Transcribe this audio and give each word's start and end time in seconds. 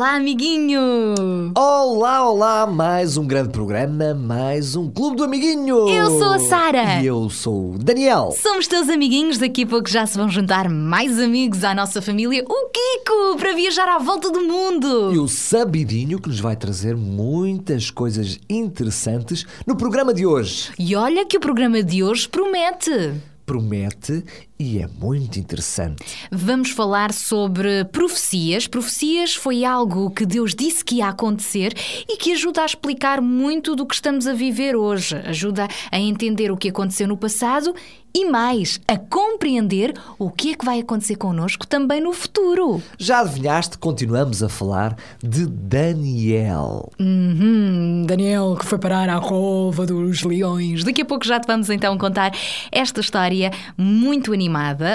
Olá, 0.00 0.14
amiguinho! 0.14 0.80
Olá, 1.54 2.26
olá, 2.26 2.66
mais 2.66 3.18
um 3.18 3.26
grande 3.26 3.50
programa, 3.50 4.14
mais 4.14 4.74
um 4.74 4.90
Clube 4.90 5.18
do 5.18 5.24
Amiguinho. 5.24 5.90
Eu 5.90 6.18
sou 6.18 6.32
a 6.32 6.38
Sara. 6.38 7.02
E 7.02 7.06
eu 7.06 7.28
sou 7.28 7.74
o 7.74 7.78
Daniel. 7.78 8.34
Somos 8.34 8.66
teus 8.66 8.88
amiguinhos, 8.88 9.36
daqui 9.36 9.64
a 9.64 9.66
pouco 9.66 9.90
já 9.90 10.06
se 10.06 10.16
vão 10.16 10.26
juntar 10.26 10.70
mais 10.70 11.20
amigos 11.20 11.64
à 11.64 11.74
nossa 11.74 12.00
família, 12.00 12.42
o 12.48 12.70
Kiko, 12.70 13.36
para 13.36 13.52
viajar 13.52 13.94
à 13.94 13.98
volta 13.98 14.30
do 14.30 14.40
mundo. 14.40 15.12
E 15.12 15.18
o 15.18 15.28
Sabidinho 15.28 16.18
que 16.18 16.30
nos 16.30 16.40
vai 16.40 16.56
trazer 16.56 16.96
muitas 16.96 17.90
coisas 17.90 18.40
interessantes 18.48 19.44
no 19.66 19.76
programa 19.76 20.14
de 20.14 20.24
hoje. 20.24 20.72
E 20.78 20.96
olha 20.96 21.26
que 21.26 21.36
o 21.36 21.40
programa 21.40 21.82
de 21.82 22.02
hoje 22.02 22.26
promete. 22.26 23.12
Promete 23.44 24.24
e 24.60 24.78
é 24.78 24.86
muito 25.00 25.40
interessante. 25.40 26.04
Vamos 26.30 26.70
falar 26.70 27.14
sobre 27.14 27.86
profecias. 27.86 28.66
Profecias 28.66 29.34
foi 29.34 29.64
algo 29.64 30.10
que 30.10 30.26
Deus 30.26 30.54
disse 30.54 30.84
que 30.84 30.96
ia 30.96 31.08
acontecer 31.08 31.72
e 32.06 32.18
que 32.18 32.32
ajuda 32.32 32.60
a 32.60 32.66
explicar 32.66 33.22
muito 33.22 33.74
do 33.74 33.86
que 33.86 33.94
estamos 33.94 34.26
a 34.26 34.34
viver 34.34 34.76
hoje. 34.76 35.16
Ajuda 35.24 35.66
a 35.90 35.98
entender 35.98 36.52
o 36.52 36.58
que 36.58 36.68
aconteceu 36.68 37.08
no 37.08 37.16
passado 37.16 37.74
e 38.12 38.28
mais, 38.28 38.80
a 38.88 38.98
compreender 38.98 39.94
o 40.18 40.30
que 40.30 40.50
é 40.50 40.54
que 40.56 40.64
vai 40.64 40.80
acontecer 40.80 41.14
connosco 41.14 41.64
também 41.64 42.00
no 42.00 42.12
futuro. 42.12 42.82
Já 42.98 43.20
adivinhaste? 43.20 43.78
Continuamos 43.78 44.42
a 44.42 44.48
falar 44.48 44.96
de 45.22 45.46
Daniel. 45.46 46.90
Uhum, 46.98 48.02
Daniel, 48.04 48.56
que 48.58 48.66
foi 48.66 48.78
parar 48.78 49.08
à 49.08 49.20
cova 49.20 49.86
dos 49.86 50.24
leões. 50.24 50.82
Daqui 50.82 51.02
a 51.02 51.04
pouco 51.04 51.24
já 51.24 51.38
te 51.38 51.46
vamos 51.46 51.70
então 51.70 51.96
contar 51.96 52.32
esta 52.72 53.00
história 53.00 53.52
muito 53.78 54.32
animada 54.32 54.49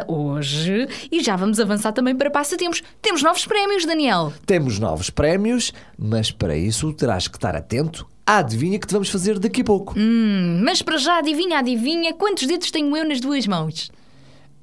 hoje 0.08 0.88
e 1.12 1.22
já 1.24 1.36
vamos 1.36 1.60
avançar 1.60 1.92
também 1.92 2.16
para 2.16 2.30
passatempos. 2.30 2.82
Temos 3.02 3.22
novos 3.24 3.46
prémios, 3.46 3.86
Daniel. 3.86 4.34
Temos 4.46 4.80
novos 4.80 5.10
prémios, 5.10 5.72
mas 5.98 6.32
para 6.32 6.56
isso 6.58 6.92
terás 6.94 7.28
que 7.28 7.38
estar 7.38 7.56
atento 7.56 8.08
à 8.26 8.38
adivinha 8.40 8.80
que 8.80 8.88
te 8.88 8.94
vamos 8.94 9.10
fazer 9.10 9.38
daqui 9.40 9.62
a 9.62 9.64
pouco. 9.64 9.94
Hum, 9.98 10.62
mas 10.64 10.82
para 10.82 10.98
já, 10.98 11.20
adivinha, 11.20 11.60
adivinha, 11.60 12.14
quantos 12.14 12.48
dedos 12.48 12.72
tenho 12.72 12.96
eu 12.98 13.08
nas 13.08 13.20
duas 13.20 13.46
mãos? 13.48 13.92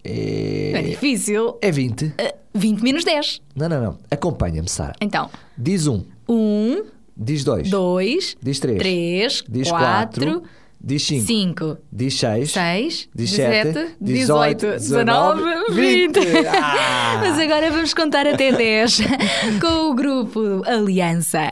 É 0.05 0.73
É, 0.75 0.83
difícil. 0.83 1.57
é 1.63 1.71
20. 1.71 2.13
Ah, 2.19 2.35
20 2.55 2.81
menos 2.83 3.05
10. 3.05 3.41
Não, 3.55 3.69
não, 3.69 3.83
não. 3.83 3.99
Acompanha-me, 4.11 4.69
Sara. 4.69 4.95
Então, 5.01 5.31
Diz 5.57 5.87
um, 5.87 6.05
1, 6.29 6.83
diz 7.17 7.45
dois, 7.45 7.71
2, 7.71 8.37
diz 8.43 8.59
três, 8.59 8.79
3, 8.79 9.45
diz 9.49 9.69
4, 9.71 9.87
quatro, 9.87 10.43
diz 10.83 11.03
cinco, 11.07 11.27
5, 11.27 11.79
diz 11.93 12.19
seis, 12.19 12.51
6, 12.51 13.09
diz 13.15 13.31
17, 13.31 13.73
sete, 13.73 13.97
18, 14.01 14.67
19, 14.73 15.43
20. 15.73 16.19
Ah! 16.49 17.21
Mas 17.21 17.39
agora 17.39 17.71
vamos 17.71 17.95
contar 17.95 18.27
até 18.27 18.53
10 18.53 19.01
com 19.61 19.91
o 19.91 19.95
grupo 19.95 20.63
Aliança. 20.67 21.51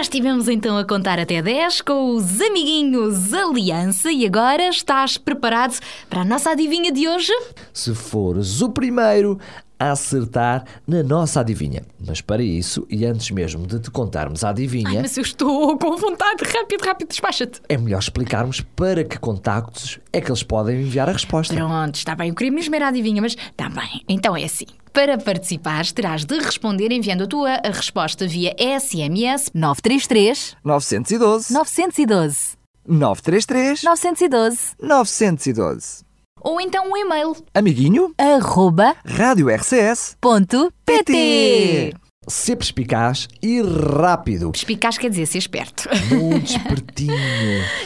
Estivemos 0.00 0.48
então 0.48 0.78
a 0.78 0.84
contar 0.84 1.18
até 1.18 1.42
10 1.42 1.82
com 1.82 2.14
os 2.14 2.40
amiguinhos 2.40 3.34
Aliança 3.34 4.10
e 4.10 4.24
agora 4.24 4.68
estás 4.68 5.18
preparado 5.18 5.78
para 6.08 6.22
a 6.22 6.24
nossa 6.24 6.50
adivinha 6.50 6.90
de 6.90 7.06
hoje? 7.06 7.32
Se 7.72 7.94
fores 7.94 8.62
o 8.62 8.70
primeiro 8.70 9.38
a 9.80 9.92
acertar 9.92 10.64
na 10.86 11.02
nossa 11.02 11.40
adivinha. 11.40 11.82
Mas 12.06 12.20
para 12.20 12.42
isso, 12.42 12.86
e 12.90 13.04
antes 13.06 13.30
mesmo 13.30 13.66
de 13.66 13.80
te 13.80 13.90
contarmos 13.90 14.44
a 14.44 14.50
adivinha, 14.50 15.00
Mas 15.00 15.16
eu 15.16 15.22
estou 15.22 15.76
com 15.78 15.96
vontade. 15.96 16.44
Rápido, 16.44 16.84
rápido, 16.84 17.08
despacha-te. 17.08 17.60
é 17.68 17.76
melhor 17.78 17.98
explicarmos 17.98 18.60
para 18.60 19.02
que 19.02 19.18
contactos 19.18 19.98
é 20.12 20.20
que 20.20 20.30
eles 20.30 20.42
podem 20.42 20.82
enviar 20.82 21.08
a 21.08 21.12
resposta. 21.12 21.54
Pronto, 21.54 21.94
está 21.94 22.14
bem. 22.14 22.28
Eu 22.28 22.34
queria 22.34 22.52
mesmo 22.52 22.74
era 22.76 22.84
a 22.86 22.88
adivinha, 22.88 23.22
mas 23.22 23.32
está 23.34 23.68
bem. 23.68 24.04
Então 24.08 24.36
é 24.36 24.44
assim. 24.44 24.66
Para 24.92 25.16
participares, 25.16 25.92
terás 25.92 26.24
de 26.24 26.36
responder 26.38 26.90
enviando 26.92 27.22
a 27.22 27.26
tua 27.26 27.60
resposta 27.72 28.26
via 28.26 28.54
SMS 28.58 29.50
933 29.54 30.56
912 30.64 31.52
912 31.54 32.56
933 32.86 33.82
912 33.84 34.74
912. 34.82 36.09
Ou 36.40 36.60
então 36.60 36.90
um 36.90 36.96
e-mail. 36.96 37.36
Amiguinho, 37.54 38.12
arroba 38.18 38.94
Rádio 39.04 39.48
RCS. 39.48 40.16
ponto 40.20 40.72
pt. 40.84 41.94
Ser 42.28 42.56
perspicaz 42.56 43.28
e 43.42 43.60
rápido. 43.62 44.52
Perspicaz 44.52 44.98
quer 44.98 45.10
dizer 45.10 45.26
ser 45.26 45.38
esperto. 45.38 45.88
Muito 46.14 46.50
espertinho. 46.52 47.14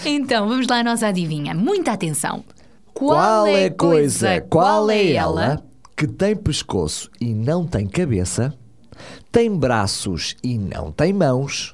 então, 0.04 0.48
vamos 0.48 0.66
lá 0.66 0.80
à 0.80 0.84
nossa 0.84 1.06
adivinha. 1.06 1.54
Muita 1.54 1.92
atenção. 1.92 2.44
Qual 2.92 3.46
é 3.46 3.66
a 3.66 3.70
coisa, 3.74 4.40
qual 4.42 4.88
é 4.90 5.12
ela 5.12 5.62
que 5.96 6.06
tem 6.06 6.36
pescoço 6.36 7.10
e 7.20 7.32
não 7.34 7.66
tem 7.66 7.86
cabeça, 7.86 8.54
tem 9.32 9.50
braços 9.50 10.36
e 10.44 10.58
não 10.58 10.92
tem 10.92 11.12
mãos, 11.12 11.72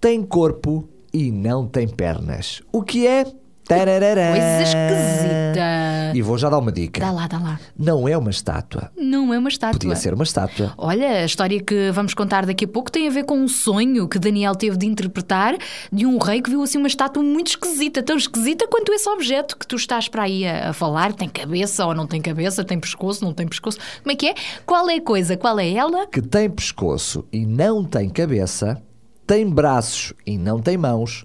tem 0.00 0.22
corpo 0.22 0.88
e 1.12 1.30
não 1.30 1.66
tem 1.66 1.86
pernas? 1.86 2.62
O 2.72 2.82
que 2.82 3.06
é? 3.06 3.26
Tararará. 3.66 4.30
Coisa 4.30 4.62
esquisita. 4.62 6.12
E 6.14 6.22
vou 6.22 6.38
já 6.38 6.48
dar 6.48 6.58
uma 6.58 6.70
dica. 6.70 7.00
Dá 7.00 7.10
lá, 7.10 7.26
dá 7.26 7.38
lá. 7.38 7.60
Não 7.76 8.08
é 8.08 8.16
uma 8.16 8.30
estátua. 8.30 8.90
Não 8.96 9.34
é 9.34 9.38
uma 9.38 9.48
estátua. 9.48 9.78
Podia 9.78 9.96
ser 9.96 10.14
uma 10.14 10.22
estátua. 10.22 10.72
Olha, 10.78 11.22
a 11.22 11.24
história 11.24 11.60
que 11.60 11.90
vamos 11.90 12.14
contar 12.14 12.46
daqui 12.46 12.64
a 12.64 12.68
pouco 12.68 12.92
tem 12.92 13.08
a 13.08 13.10
ver 13.10 13.24
com 13.24 13.36
um 13.36 13.48
sonho 13.48 14.08
que 14.08 14.18
Daniel 14.18 14.54
teve 14.54 14.76
de 14.76 14.86
interpretar 14.86 15.56
de 15.92 16.06
um 16.06 16.18
rei 16.18 16.40
que 16.40 16.48
viu 16.48 16.62
assim 16.62 16.78
uma 16.78 16.86
estátua 16.86 17.22
muito 17.22 17.48
esquisita, 17.48 18.02
tão 18.02 18.16
esquisita 18.16 18.68
quanto 18.68 18.92
esse 18.92 19.08
objeto 19.08 19.56
que 19.56 19.66
tu 19.66 19.76
estás 19.76 20.08
para 20.08 20.22
aí 20.22 20.46
a, 20.46 20.70
a 20.70 20.72
falar. 20.72 21.12
Tem 21.12 21.28
cabeça 21.28 21.84
ou 21.84 21.94
não 21.94 22.06
tem 22.06 22.20
cabeça, 22.20 22.64
tem 22.64 22.78
pescoço, 22.78 23.24
não 23.24 23.32
tem 23.34 23.48
pescoço. 23.48 23.78
Como 24.02 24.12
é 24.12 24.14
que 24.14 24.28
é? 24.28 24.34
Qual 24.64 24.88
é 24.88 24.94
a 24.96 25.02
coisa? 25.02 25.36
Qual 25.36 25.58
é 25.58 25.70
ela? 25.72 26.06
Que 26.06 26.22
tem 26.22 26.48
pescoço 26.48 27.24
e 27.32 27.44
não 27.44 27.84
tem 27.84 28.08
cabeça, 28.08 28.80
tem 29.26 29.48
braços 29.48 30.12
e 30.24 30.38
não 30.38 30.60
tem 30.60 30.76
mãos, 30.78 31.24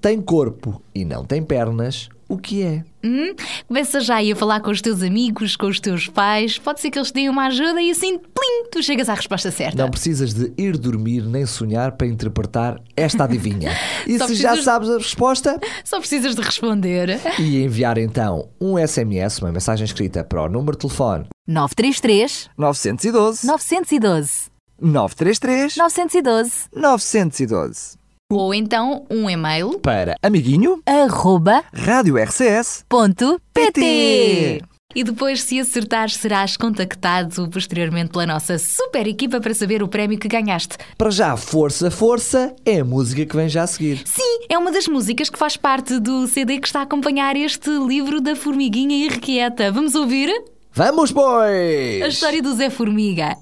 tem 0.00 0.20
corpo 0.20 0.82
e 0.94 1.04
não 1.04 1.24
tem 1.24 1.42
pernas. 1.42 2.08
O 2.28 2.38
que 2.38 2.62
é? 2.62 2.84
Hum? 3.02 3.34
Começa 3.66 3.98
já 4.00 4.14
aí 4.16 4.30
a 4.30 4.36
falar 4.36 4.60
com 4.60 4.70
os 4.70 4.80
teus 4.80 5.02
amigos, 5.02 5.56
com 5.56 5.66
os 5.66 5.80
teus 5.80 6.06
pais. 6.06 6.58
Pode 6.58 6.80
ser 6.80 6.88
que 6.88 6.96
eles 6.96 7.08
te 7.08 7.14
deem 7.14 7.28
uma 7.28 7.46
ajuda 7.46 7.82
e 7.82 7.90
assim, 7.90 8.18
plim, 8.18 8.68
tu 8.70 8.80
chegas 8.84 9.08
à 9.08 9.14
resposta 9.14 9.50
certa. 9.50 9.76
Não 9.82 9.90
precisas 9.90 10.32
de 10.32 10.52
ir 10.56 10.78
dormir 10.78 11.24
nem 11.26 11.44
sonhar 11.44 11.90
para 11.96 12.06
interpretar 12.06 12.80
esta 12.96 13.24
adivinha. 13.24 13.72
E 14.06 14.12
se 14.12 14.18
já 14.18 14.26
precisas- 14.50 14.64
sabes 14.64 14.88
a 14.90 14.98
resposta, 14.98 15.60
Só 15.84 15.98
precisas 15.98 16.36
de 16.36 16.40
responder. 16.42 17.20
e 17.38 17.62
enviar 17.64 17.98
então 17.98 18.48
um 18.60 18.78
SMS, 18.78 19.40
uma 19.40 19.50
mensagem 19.52 19.84
escrita 19.84 20.22
para 20.24 20.42
o 20.44 20.48
número 20.48 20.72
de 20.72 20.78
telefone 20.86 21.26
933 21.48 22.48
912 22.56 23.46
912 23.46 24.50
933 24.80 25.76
912 25.76 26.68
912. 26.74 27.99
Ou 28.30 28.54
então 28.54 29.04
um 29.10 29.28
e-mail. 29.28 29.78
para 29.80 30.14
Amiguinho, 30.22 30.80
arroba 30.86 31.64
Rádio 31.74 32.16
RCS. 32.16 32.84
ponto 32.88 33.40
pt. 33.52 34.62
E 34.94 35.04
depois, 35.04 35.42
se 35.42 35.58
acertares, 35.60 36.14
serás 36.14 36.56
contactado 36.56 37.48
posteriormente 37.48 38.10
pela 38.10 38.26
nossa 38.26 38.58
super 38.58 39.06
equipa 39.06 39.40
para 39.40 39.54
saber 39.54 39.82
o 39.84 39.88
prémio 39.88 40.18
que 40.18 40.26
ganhaste. 40.26 40.76
Para 40.98 41.10
já, 41.10 41.36
Força, 41.36 41.90
Força 41.92 42.54
é 42.64 42.80
a 42.80 42.84
música 42.84 43.24
que 43.24 43.36
vem 43.36 43.48
já 43.48 43.62
a 43.62 43.66
seguir. 43.68 44.02
Sim, 44.04 44.40
é 44.48 44.58
uma 44.58 44.72
das 44.72 44.88
músicas 44.88 45.30
que 45.30 45.38
faz 45.38 45.56
parte 45.56 45.98
do 46.00 46.26
CD 46.26 46.58
que 46.58 46.66
está 46.66 46.80
a 46.80 46.82
acompanhar 46.82 47.36
este 47.36 47.70
livro 47.70 48.20
da 48.20 48.34
Formiguinha 48.34 49.06
Irrequieta. 49.06 49.70
Vamos 49.70 49.94
ouvir 49.94 50.28
Vamos, 50.72 51.10
pois! 51.12 52.02
a 52.02 52.08
história 52.08 52.42
do 52.42 52.52
Zé 52.54 52.68
Formiga. 52.70 53.36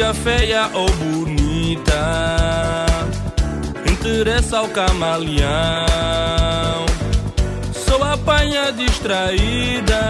Formiga 0.00 0.14
feia 0.14 0.70
ou 0.72 0.90
bonita. 0.92 1.92
Interessa 3.84 4.58
ao 4.60 4.68
camaleão. 4.68 5.44
Sou 7.74 8.02
apanha 8.02 8.72
distraída 8.72 10.00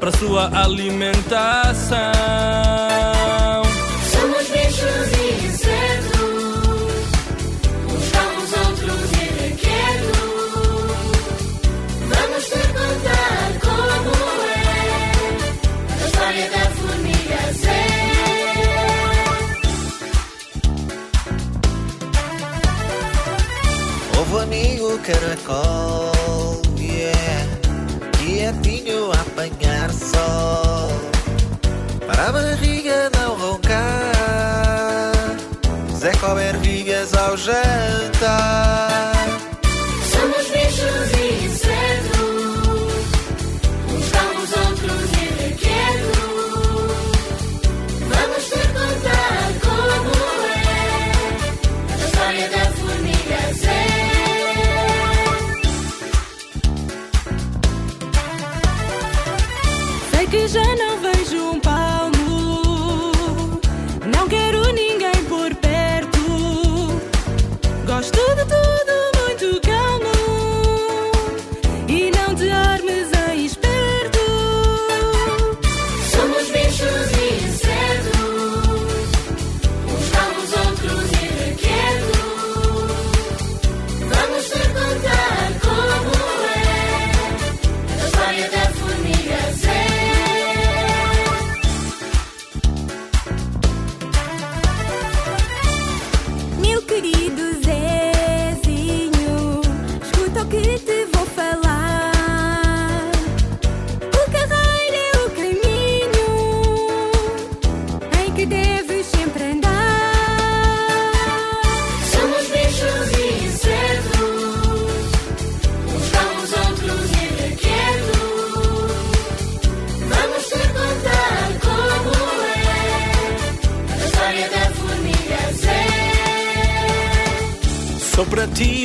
Para 0.00 0.10
sua 0.10 0.50
alimentação 0.60 1.96
Ovo 24.28 24.40
amigo 24.40 24.98
caracol, 25.04 26.60
yeah, 26.76 27.46
quietinho 28.18 29.12
a 29.12 29.20
apanhar 29.20 29.92
sol, 29.92 30.90
para 32.06 32.28
a 32.28 32.32
barriga 32.32 33.08
não 33.16 33.36
roncar, 33.36 35.12
Zé 35.96 36.10
comer 36.16 36.56
vigas 36.56 37.14
ao 37.14 37.36
jantar. 37.36 38.15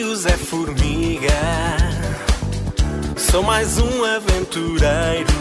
O 0.04 0.16
Zé 0.16 0.38
Formiga. 0.38 1.30
Sou 3.16 3.44
mais 3.44 3.78
um 3.78 4.04
aventureiro. 4.04 5.32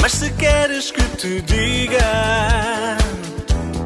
Mas 0.00 0.12
se 0.12 0.30
queres 0.30 0.90
que 0.90 1.02
te 1.16 1.42
diga, 1.42 2.98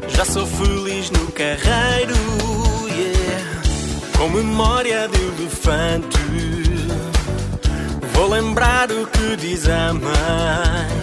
já 0.07 0.25
sou 0.25 0.45
feliz 0.45 1.09
no 1.11 1.31
carreiro. 1.31 2.15
Yeah. 2.89 3.61
Com 4.17 4.29
memória 4.29 5.07
de 5.07 5.21
elefante, 5.21 6.17
vou 8.13 8.29
lembrar 8.29 8.91
o 8.91 9.05
que 9.07 9.35
diz 9.35 9.67
a 9.67 9.93
mãe. 9.93 10.97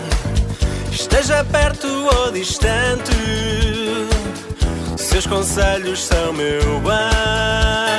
Esteja 0.91 1.45
perto 1.45 1.87
ou 1.87 2.33
distante, 2.33 3.13
seus 5.15 5.27
conselhos 5.29 6.03
são 6.03 6.33
meu 6.33 6.81
bem. 6.81 7.94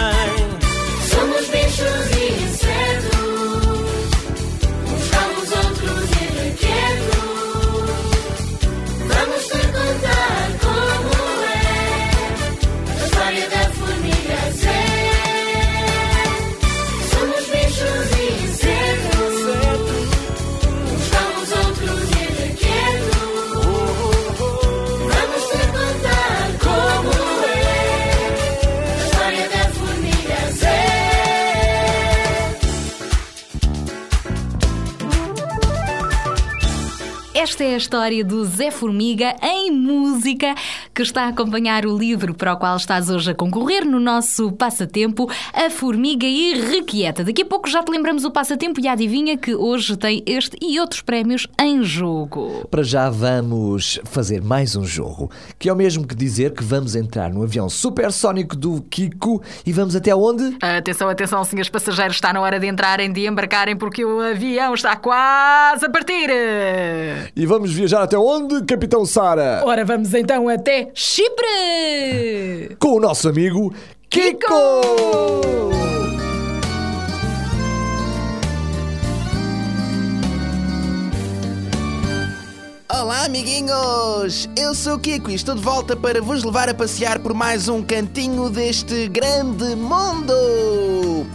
Esta 37.56 37.64
é 37.64 37.74
a 37.74 37.78
história 37.78 38.26
do 38.26 38.44
Zé 38.44 38.70
Formiga 38.70 39.34
em 39.42 39.72
música, 39.72 40.54
que 40.96 41.02
está 41.02 41.26
a 41.26 41.28
acompanhar 41.28 41.86
o 41.86 41.98
livro 41.98 42.34
para 42.34 42.54
o 42.54 42.58
qual 42.58 42.78
estás 42.78 43.10
hoje 43.10 43.32
a 43.32 43.36
concorrer 43.36 43.84
no 43.84 44.00
nosso 44.00 44.54
passatempo, 44.54 45.30
A 45.54 45.70
Formiga 45.70 46.26
Irrequieta. 46.26 47.22
Daqui 47.22 47.42
a 47.42 47.46
pouco 47.46 47.70
já 47.70 47.84
te 47.84 47.92
lembramos 47.92 48.24
o 48.24 48.32
passatempo 48.32 48.80
e 48.80 48.88
adivinha 48.88 49.36
que 49.36 49.54
hoje 49.54 49.98
tem 49.98 50.24
este 50.26 50.56
e 50.62 50.80
outros 50.80 51.02
prémios 51.02 51.48
em 51.62 51.84
jogo. 51.84 52.66
Para 52.72 52.82
já 52.82 53.10
vamos 53.10 54.00
fazer 54.06 54.42
mais 54.42 54.78
um 54.78 54.86
jogo, 54.86 55.30
que 55.60 55.68
é 55.68 55.74
o 55.74 55.76
mesmo 55.76 56.08
que 56.08 56.16
dizer 56.16 56.54
que 56.54 56.64
vamos 56.64 56.96
entrar 56.96 57.30
no 57.30 57.44
avião 57.44 57.68
supersónico 57.68 58.56
do 58.56 58.82
Kiko 58.84 59.44
e 59.66 59.74
vamos 59.74 59.98
até 59.98 60.16
onde? 60.16 60.56
Atenção, 60.62 61.10
atenção, 61.10 61.44
senhores 61.44 61.70
passageiros, 61.70 62.16
está 62.16 62.32
na 62.32 62.40
hora 62.40 62.58
de 62.58 62.68
entrarem, 62.68 63.12
de 63.12 63.28
embarcarem, 63.28 63.76
porque 63.76 64.06
o 64.06 64.22
avião 64.22 64.74
está 64.74 64.96
quase 64.96 65.88
a 65.88 65.90
partir. 65.90 66.30
E 67.36 67.46
vamos 67.46 67.74
viajar 67.74 68.04
até 68.04 68.18
onde, 68.18 68.64
Capitão 68.64 69.06
Sara? 69.06 69.62
Ora, 69.66 69.84
vamos 69.84 70.14
então 70.14 70.48
até 70.48 70.85
Chipre! 70.94 72.76
Com 72.80 72.98
o 72.98 73.00
nosso 73.00 73.28
amigo 73.28 73.74
Kiko! 74.10 74.54
Olá, 82.90 83.26
amiguinhos! 83.26 84.48
Eu 84.58 84.74
sou 84.74 84.96
o 84.96 85.00
Kiko 85.00 85.30
e 85.30 85.36
estou 85.36 85.56
de 85.56 85.62
volta 85.62 85.96
para 85.96 86.22
vos 86.22 86.44
levar 86.44 86.70
a 86.70 86.74
passear 86.74 87.20
por 87.20 87.34
mais 87.34 87.68
um 87.68 87.82
cantinho 87.82 88.50
deste 88.50 89.08
grande 89.08 89.76
mundo! 89.76 91.26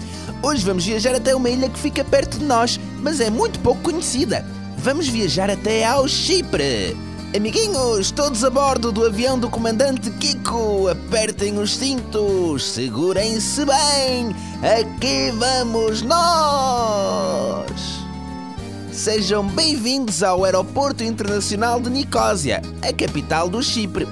Hoje 0.43 0.65
vamos 0.65 0.87
viajar 0.87 1.15
até 1.15 1.35
uma 1.35 1.51
ilha 1.51 1.69
que 1.69 1.79
fica 1.79 2.05
perto 2.05 2.39
de 2.39 2.45
nós, 2.45 2.79
mas 3.03 3.21
é 3.21 3.29
muito 3.29 3.61
pouco 3.61 3.83
conhecida. 3.83 4.45
Vamos 4.79 5.09
viajar 5.09 5.51
até 5.51 5.85
ao 5.85 6.09
Chipre! 6.09 6.97
Amiguinhos, 7.35 8.11
todos 8.11 8.43
a 8.43 8.51
bordo 8.51 8.91
do 8.91 9.07
avião 9.07 9.39
do 9.39 9.49
comandante 9.49 10.11
Kiko, 10.11 10.89
apertem 10.89 11.59
os 11.59 11.77
cintos, 11.77 12.73
segurem-se 12.73 13.65
bem, 13.65 14.35
aqui 14.61 15.31
vamos 15.39 16.03
nós! 16.03 17.71
Sejam 18.91 19.47
bem-vindos 19.47 20.25
ao 20.25 20.45
Aeroporto 20.45 21.05
Internacional 21.05 21.81
de 21.81 21.89
Nicósia, 21.89 22.63
a 22.83 22.93
capital 22.93 23.49
do 23.49 23.63
Chipre. 23.63 24.09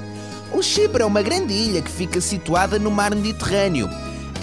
O 0.52 0.62
Chipre 0.62 1.02
é 1.02 1.06
uma 1.06 1.20
grande 1.20 1.52
ilha 1.52 1.82
que 1.82 1.90
fica 1.90 2.20
situada 2.20 2.78
no 2.78 2.90
mar 2.90 3.12
Mediterrâneo. 3.16 3.90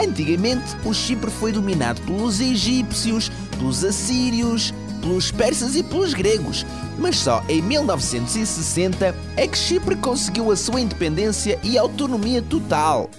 Antigamente, 0.03 0.75
o 0.83 0.93
Chipre 0.93 1.31
foi 1.31 1.53
dominado 1.53 2.01
pelos 2.01 2.41
egípcios, 2.41 3.31
pelos 3.57 3.85
assírios, 3.85 4.73
pelos 5.05 5.29
persas 5.29 5.75
e 5.75 5.83
pelos 5.83 6.15
gregos, 6.15 6.65
mas 6.97 7.17
só 7.17 7.43
em 7.47 7.61
1960 7.61 9.15
é 9.37 9.47
que 9.47 9.57
Chipre 9.57 9.95
conseguiu 9.95 10.51
a 10.51 10.55
sua 10.55 10.81
independência 10.81 11.59
e 11.63 11.77
autonomia 11.77 12.41
total. 12.41 13.09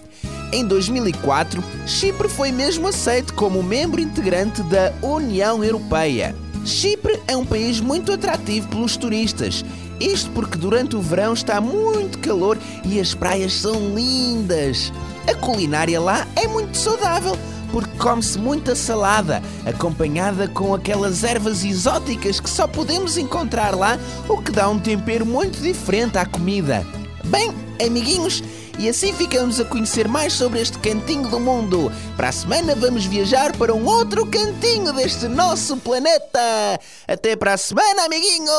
Em 0.53 0.67
2004, 0.67 1.63
Chipre 1.87 2.29
foi 2.29 2.51
mesmo 2.51 2.89
aceito 2.89 3.35
como 3.35 3.63
membro 3.63 4.01
integrante 4.01 4.63
da 4.65 4.93
União 5.01 5.63
Europeia. 5.63 6.35
Chipre 6.65 7.21
é 7.29 7.37
um 7.37 7.45
país 7.45 7.81
muito 7.81 8.13
atrativo 8.13 8.69
pelos 8.69 8.97
turistas. 8.97 9.65
Isto 10.01 10.31
porque 10.33 10.59
durante 10.59 10.97
o 10.97 11.01
verão 11.01 11.33
está 11.33 11.61
muito 11.61 12.19
calor 12.19 12.59
e 12.85 12.99
as 12.99 13.15
praias 13.15 13.53
são 13.53 13.95
lindas. 13.95 14.93
A 15.29 15.35
culinária 15.35 16.01
lá 16.01 16.27
é 16.35 16.47
muito 16.49 16.77
saudável 16.77 17.37
porque 17.73 17.97
come-se 17.99 18.39
muita 18.39 18.75
salada, 18.75 19.43
acompanhada 19.65 20.49
com 20.49 20.75
aquelas 20.75 21.25
ervas 21.25 21.65
exóticas 21.65 22.41
que 22.41 22.51
só 22.51 22.67
podemos 22.67 23.17
encontrar 23.17 23.75
lá, 23.75 23.99
o 24.29 24.41
que 24.43 24.53
dá 24.53 24.69
um 24.69 24.79
tempero 24.79 25.27
muito 25.27 25.61
diferente 25.61 26.19
à 26.19 26.27
comida. 26.27 26.87
Bem, 27.25 27.53
amiguinhos, 27.85 28.43
e 28.79 28.89
assim 28.89 29.13
ficamos 29.13 29.59
a 29.59 29.65
conhecer 29.65 30.07
mais 30.07 30.35
sobre 30.35 30.61
este 30.61 30.79
cantinho 30.79 31.29
do 31.29 31.41
mundo. 31.41 31.91
Para 32.17 32.29
a 32.29 32.33
semana 32.33 32.75
vamos 32.75 33.07
viajar 33.07 33.57
para 33.57 33.75
um 33.75 33.87
outro 33.87 34.27
cantinho 34.27 34.93
deste 34.93 35.29
nosso 35.29 35.77
planeta. 35.79 36.79
Até 37.09 37.35
para 37.37 37.55
a 37.55 37.57
semana, 37.57 38.05
amiguinhos! 38.05 38.51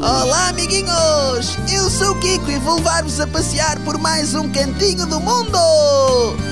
Olá, 0.00 0.48
amiguinhos! 0.48 1.56
Eu 1.72 1.88
sou 1.90 2.12
o 2.12 2.18
Kiko 2.18 2.50
e 2.50 2.58
vou 2.58 2.76
levar-vos 2.76 3.20
a 3.20 3.26
passear 3.26 3.78
por 3.84 3.98
mais 3.98 4.34
um 4.34 4.50
cantinho 4.50 5.06
do 5.06 5.20
mundo! 5.20 6.51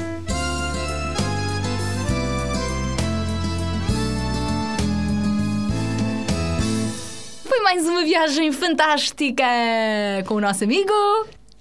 Mais 7.71 7.87
uma 7.87 8.03
viagem 8.03 8.51
fantástica 8.51 9.45
com 10.27 10.33
o 10.33 10.41
nosso 10.41 10.61
amigo. 10.65 10.91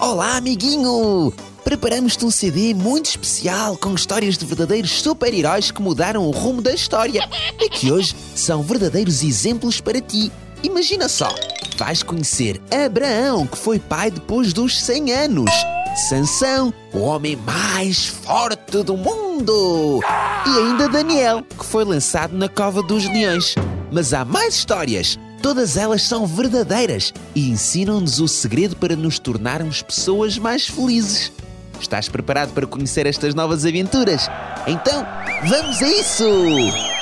Olá, 0.00 0.38
amiguinho! 0.38 1.32
Preparamos-te 1.62 2.24
um 2.24 2.30
CD 2.30 2.72
muito 2.72 3.10
especial 3.10 3.76
com 3.76 3.94
histórias 3.94 4.38
de 4.38 4.46
verdadeiros 4.46 5.02
super-heróis 5.02 5.70
que 5.70 5.82
mudaram 5.82 6.26
o 6.26 6.30
rumo 6.30 6.62
da 6.62 6.72
história 6.72 7.28
e 7.60 7.68
que 7.68 7.92
hoje 7.92 8.16
são 8.34 8.62
verdadeiros 8.62 9.22
exemplos 9.22 9.80
para 9.80 10.00
ti. 10.00 10.32
Imagina 10.62 11.08
só, 11.08 11.28
vais 11.80 12.02
conhecer 12.02 12.60
Abraão, 12.70 13.46
que 13.46 13.56
foi 13.56 13.78
pai 13.78 14.10
depois 14.10 14.52
dos 14.52 14.78
100 14.82 15.12
anos. 15.14 15.50
Sansão, 16.10 16.74
o 16.92 16.98
homem 16.98 17.36
mais 17.36 18.06
forte 18.06 18.82
do 18.82 18.98
mundo. 18.98 20.00
E 20.46 20.58
ainda 20.58 20.90
Daniel, 20.90 21.42
que 21.42 21.64
foi 21.64 21.82
lançado 21.86 22.36
na 22.36 22.50
cova 22.50 22.82
dos 22.82 23.06
leões. 23.06 23.54
Mas 23.90 24.12
há 24.12 24.26
mais 24.26 24.56
histórias. 24.56 25.18
Todas 25.40 25.78
elas 25.78 26.02
são 26.02 26.26
verdadeiras 26.26 27.14
e 27.34 27.48
ensinam-nos 27.48 28.20
o 28.20 28.28
segredo 28.28 28.76
para 28.76 28.94
nos 28.94 29.18
tornarmos 29.18 29.80
pessoas 29.80 30.36
mais 30.36 30.68
felizes. 30.68 31.32
Estás 31.80 32.10
preparado 32.10 32.52
para 32.52 32.66
conhecer 32.66 33.06
estas 33.06 33.34
novas 33.34 33.64
aventuras? 33.64 34.28
Então, 34.66 35.06
vamos 35.48 35.82
a 35.82 35.88
isso! 35.88 36.99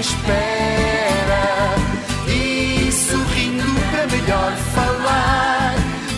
Espera. 0.00 1.74
E 2.28 2.90
sorrindo 2.92 3.64
para 3.90 4.06
melhor 4.06 4.52
falar 4.74 5.74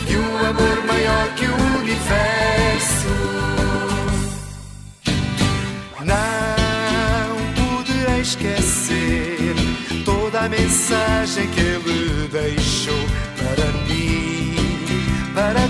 de 0.07 0.17
um 0.17 0.39
amor 0.39 0.85
maior 0.87 1.29
que 1.35 1.47
o 1.47 1.55
universo. 1.79 3.15
Não 6.05 7.37
poderei 7.55 8.21
esquecer 8.21 9.55
toda 10.05 10.41
a 10.41 10.49
mensagem 10.49 11.47
que 11.49 11.61
ele 11.61 12.29
deixou 12.29 13.05
para 13.37 13.73
mim, 13.87 14.55
para 15.35 15.70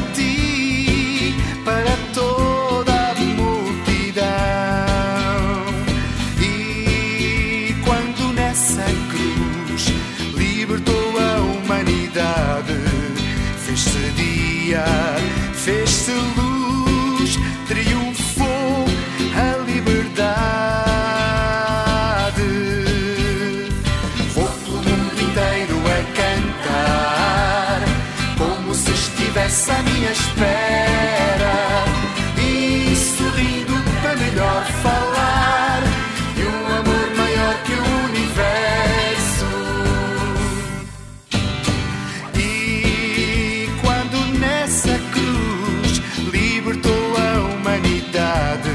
espera. 30.10 31.84
E 32.38 32.96
sorrindo 32.96 33.74
para 34.00 34.16
melhor 34.16 34.64
falar 34.82 35.82
de 36.34 36.42
um 36.42 36.66
amor 36.78 37.16
maior 37.16 37.54
que 37.64 37.72
o 37.72 37.84
universo. 38.08 39.46
E 42.36 43.68
quando 43.82 44.38
nessa 44.38 44.98
cruz 45.12 46.02
libertou 46.32 47.16
a 47.16 47.40
humanidade, 47.54 48.70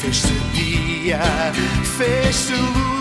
fez-se 0.00 0.34
dia, 0.52 1.20
fez-se 1.96 2.54
luz, 2.54 2.99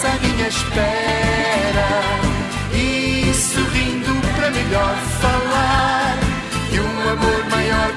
estivesse 0.00 0.06
à 0.06 0.18
minha 0.20 0.48
espera. 0.48 1.88
E 2.72 3.32
sorrindo 3.34 4.14
para 4.34 4.50
melhor 4.50 4.96
falar 5.20 6.18
de 6.70 6.80
um 6.80 7.08
amor 7.10 7.50
maior 7.50 7.89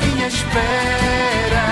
minha 0.00 0.28
espera. 0.28 1.63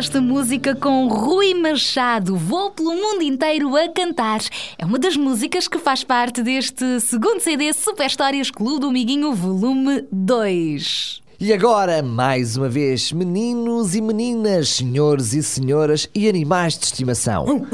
Esta 0.00 0.18
música 0.18 0.74
com 0.74 1.08
Rui 1.08 1.52
Machado. 1.52 2.34
Vou 2.34 2.70
pelo 2.70 2.94
mundo 2.94 3.20
inteiro 3.20 3.76
a 3.76 3.86
cantar. 3.86 4.40
É 4.78 4.86
uma 4.86 4.98
das 4.98 5.14
músicas 5.14 5.68
que 5.68 5.78
faz 5.78 6.02
parte 6.02 6.42
deste 6.42 7.00
segundo 7.00 7.38
CD 7.38 7.70
Super 7.74 8.06
Histórias 8.06 8.50
Clube 8.50 8.80
do 8.80 8.86
Amiguinho 8.86 9.34
Volume 9.34 10.06
2. 10.10 11.20
E 11.38 11.52
agora, 11.52 12.02
mais 12.02 12.56
uma 12.56 12.66
vez, 12.66 13.12
meninos 13.12 13.94
e 13.94 14.00
meninas, 14.00 14.70
senhores 14.70 15.34
e 15.34 15.42
senhoras 15.42 16.08
e 16.14 16.30
animais 16.30 16.78
de 16.78 16.86
estimação. 16.86 17.44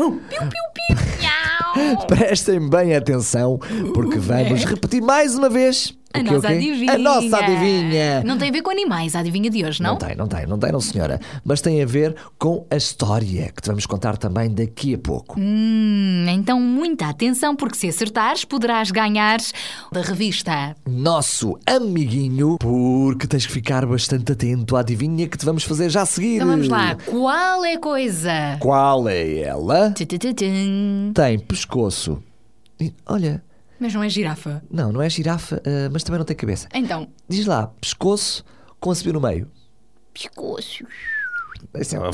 Prestem 2.09 2.69
bem 2.69 2.97
atenção, 2.97 3.61
porque 3.95 4.19
vamos 4.19 4.65
repetir 4.65 5.01
mais 5.01 5.37
uma 5.37 5.49
vez. 5.49 5.97
A 6.17 6.21
o 6.21 6.25
quê, 6.25 6.31
nossa 6.31 6.39
o 6.39 6.51
quê? 6.51 6.57
adivinha. 6.57 6.93
A 6.93 6.99
nossa 6.99 7.37
adivinha. 7.39 8.23
Não 8.25 8.39
tem 8.39 8.49
a 8.49 8.53
ver 8.53 8.63
com 8.63 8.71
animais, 8.71 9.15
a 9.15 9.21
adivinha 9.21 9.51
de 9.51 9.65
hoje, 9.65 9.83
não? 9.83 9.93
Não 9.93 9.99
tem, 9.99 10.17
não 10.17 10.27
tem, 10.27 10.47
não 10.47 10.59
tem, 10.59 10.73
não, 10.73 10.81
senhora. 10.81 11.21
Mas 11.45 11.61
tem 11.61 11.83
a 11.83 11.87
ver 11.87 12.15
com 12.39 12.67
a 12.71 12.77
história 12.77 13.51
que 13.55 13.63
te 13.63 13.69
vamos 13.69 13.87
contar 13.87 14.17
também 14.17 14.51
daqui 14.51 14.95
a 14.95 14.99
pouco. 14.99 15.39
Hum, 15.39 16.25
então 16.29 16.61
muita 16.61 17.07
atenção, 17.09 17.55
porque 17.55 17.77
se 17.77 17.89
acertares, 17.89 18.45
poderás 18.45 18.91
ganhar 18.91 19.39
da 19.93 20.01
revista. 20.03 20.77
Nosso 20.87 21.59
amiguinho, 21.67 22.57
porque 22.59 23.27
tens 23.27 23.47
que 23.47 23.53
ficar 23.53 23.85
bastante 23.87 24.33
atento 24.33 24.77
à 24.77 24.81
adivinha 24.81 25.29
que 25.29 25.37
te 25.37 25.45
vamos 25.45 25.65
fazer 25.65 25.91
já 25.91 26.03
a 26.03 26.07
seguir. 26.07 26.37
Então 26.37 26.49
vamos 26.49 26.69
lá. 26.69 26.97
Qual 27.07 27.65
é 27.65 27.75
a 27.75 27.79
coisa? 27.79 28.57
Qual 28.61 29.09
é 29.09 29.39
ela? 29.41 29.93
Tem 31.15 31.39
pescoço. 31.39 32.23
Olha, 33.07 33.43
Mas 33.79 33.93
não 33.95 34.03
é 34.03 34.09
girafa. 34.09 34.63
não, 34.71 34.93
não 34.93 35.03
é 35.03 35.09
girafa, 35.11 35.61
ah, 35.65 35.89
mas 35.93 36.03
também 36.03 36.19
não 36.19 36.25
tem 36.25 36.37
cabeça. 36.37 36.69
Então, 36.73 37.09
Diz 37.29 37.47
lá, 37.47 37.69
pescoço 37.81 38.45
com 38.81 38.93
no 39.13 39.21
meio. 39.21 39.51
pescoço. 40.13 40.85
Esse 41.75 41.97
é 41.97 42.01
o, 42.01 42.05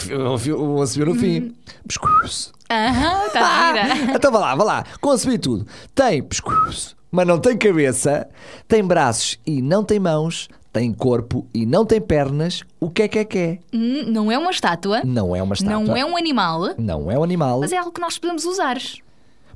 a 0.82 0.86
subir 0.86 1.06
no 1.06 1.14
fim. 1.14 1.54
Pescoço. 1.86 2.52
Aham, 2.70 3.28
tá 3.30 3.66
gira. 3.66 4.14
então 4.16 4.32
vá 4.32 4.38
lá, 4.38 4.54
vá 4.54 4.64
lá. 4.64 4.84
Com 5.00 5.16
tudo. 5.38 5.66
Tem 5.94 6.22
pescoço, 6.22 6.96
mas 7.10 7.26
não 7.26 7.38
tem 7.38 7.56
cabeça. 7.56 8.28
Tem 8.66 8.82
braços 8.82 9.38
e 9.46 9.60
não 9.60 9.84
tem 9.84 9.98
mãos. 9.98 10.48
Tem 10.72 10.90
corpo 10.94 11.46
e 11.52 11.66
não 11.66 11.84
tem 11.84 12.00
pernas. 12.00 12.62
O 12.80 12.88
que 12.88 13.02
é 13.02 13.08
que 13.08 13.18
é 13.18 13.24
que 13.26 13.38
é? 13.38 13.58
Hum, 13.74 14.04
não 14.06 14.32
é 14.32 14.38
uma 14.38 14.50
estátua. 14.50 15.02
Não 15.04 15.36
é 15.36 15.42
uma 15.42 15.52
estátua. 15.52 15.78
Não 15.84 15.94
é 15.94 16.02
um 16.02 16.16
animal. 16.16 16.70
Não 16.78 17.10
é 17.10 17.18
um 17.18 17.22
animal. 17.22 17.60
Mas 17.60 17.72
é 17.72 17.76
algo 17.76 17.92
que 17.92 18.00
nós 18.00 18.16
podemos 18.16 18.46
usar. 18.46 18.78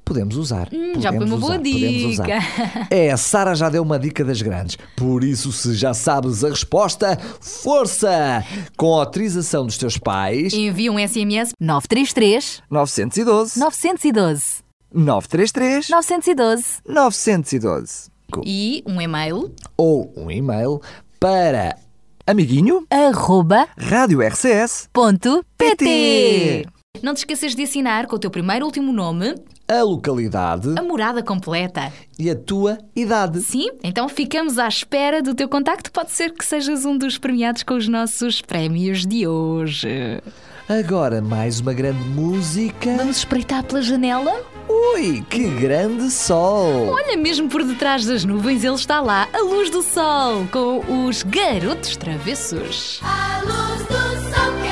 Podemos 0.07 0.37
usar. 0.37 0.69
Hum, 0.73 0.93
já 1.01 1.11
foi 1.11 1.19
podemos 1.19 1.33
uma 1.33 1.41
boa 1.41 1.59
podemos 1.59 2.17
dica. 2.17 2.39
É, 2.91 3.11
a 3.11 3.17
Sara 3.17 3.57
já 3.57 3.69
deu 3.69 3.83
uma 3.83 3.99
dica 3.99 4.25
das 4.25 4.41
grandes. 4.41 4.79
Por 4.97 5.25
isso, 5.25 5.51
se 5.51 5.75
já 5.75 5.93
sabes 5.93 6.45
a 6.45 6.49
resposta, 6.49 7.19
força! 7.41 8.45
Com 8.77 8.95
a 8.95 9.01
autorização 9.01 9.67
dos 9.67 9.77
teus 9.77 9.99
pais. 9.99 10.53
Envia 10.55 10.93
um 10.93 10.99
SMS 10.99 11.51
933 11.61 12.63
912 12.71 13.59
912 13.59 14.63
933 14.95 15.89
912 15.89 16.65
912 16.87 18.11
e 18.45 18.85
um 18.87 19.01
e-mail. 19.01 19.53
ou 19.77 20.13
um 20.17 20.31
e-mail 20.31 20.81
para 21.19 21.77
Amiguinho 22.25 22.87
arroba 22.91 23.67
Rádio 23.77 24.21
RCS 24.21 24.89
ponto 24.93 25.45
pt. 25.59 26.67
Não 27.03 27.15
te 27.15 27.19
esqueças 27.19 27.55
de 27.55 27.63
assinar 27.63 28.07
com 28.07 28.17
o 28.17 28.19
teu 28.19 28.31
primeiro 28.31 28.65
e 28.65 28.67
último 28.67 28.93
nome, 28.93 29.35
a 29.69 29.83
localidade 29.83 30.75
a 30.79 30.83
morada 30.83 31.23
completa. 31.23 31.93
e 32.19 32.31
a 32.31 32.37
tua 32.37 32.79
idade. 32.95 33.41
Sim, 33.41 33.71
então 33.83 34.09
ficamos 34.09 34.59
à 34.59 34.69
espera 34.69 35.21
do 35.23 35.35
teu 35.35 35.49
contacto. 35.49 35.91
Pode 35.91 36.13
ser 36.13 36.33
que 36.33 36.45
sejas 36.45 36.85
um 36.85 36.97
dos 36.97 37.19
premiados 37.19 37.63
com 37.63 37.75
os 37.75 37.89
nossos 37.89 38.41
prémios 38.41 39.05
de 39.05 39.27
hoje. 39.27 40.21
Agora, 40.69 41.21
mais 41.21 41.61
uma 41.61 41.73
grande 41.73 42.03
música. 42.09 42.97
Vamos 42.97 43.19
espreitar 43.19 43.63
pela 43.65 43.81
janela? 43.83 44.41
Ui, 44.69 45.25
que 45.31 45.49
grande 45.49 46.11
sol! 46.11 46.89
Olha, 46.89 47.17
mesmo 47.17 47.49
por 47.49 47.63
detrás 47.63 48.05
das 48.05 48.25
nuvens, 48.25 48.65
ele 48.65 48.75
está 48.75 49.01
lá, 49.01 49.29
a 49.33 49.39
luz 49.43 49.71
do 49.71 49.81
sol, 49.81 50.45
com 50.51 51.07
os 51.07 51.23
garotos 51.23 51.97
travessos. 51.97 53.01
A 53.03 53.43
luz 53.45 53.87
do 53.87 54.35
sol 54.35 54.66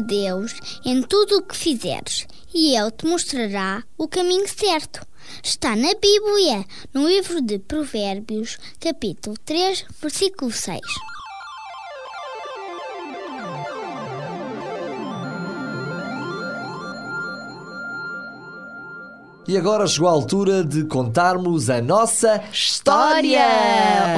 de 0.00 0.02
Deus 0.02 0.54
em 0.84 1.02
tudo 1.02 1.38
o 1.38 1.42
que 1.42 1.56
fizeres, 1.56 2.26
e 2.54 2.76
Ele 2.76 2.90
te 2.90 3.06
mostrará 3.06 3.82
o 3.96 4.06
caminho 4.06 4.48
certo. 4.48 5.06
Está 5.42 5.76
na 5.76 5.92
Bíblia, 5.94 6.64
no 6.94 7.06
livro 7.06 7.40
de 7.42 7.58
Provérbios, 7.58 8.58
capítulo 8.80 9.36
3, 9.44 9.84
versículo 10.00 10.50
6. 10.50 10.80
E 19.48 19.56
agora 19.56 19.86
chegou 19.86 20.10
a 20.10 20.12
altura 20.12 20.62
de 20.62 20.84
contarmos 20.84 21.70
a 21.70 21.80
nossa 21.80 22.42
história! 22.52 23.40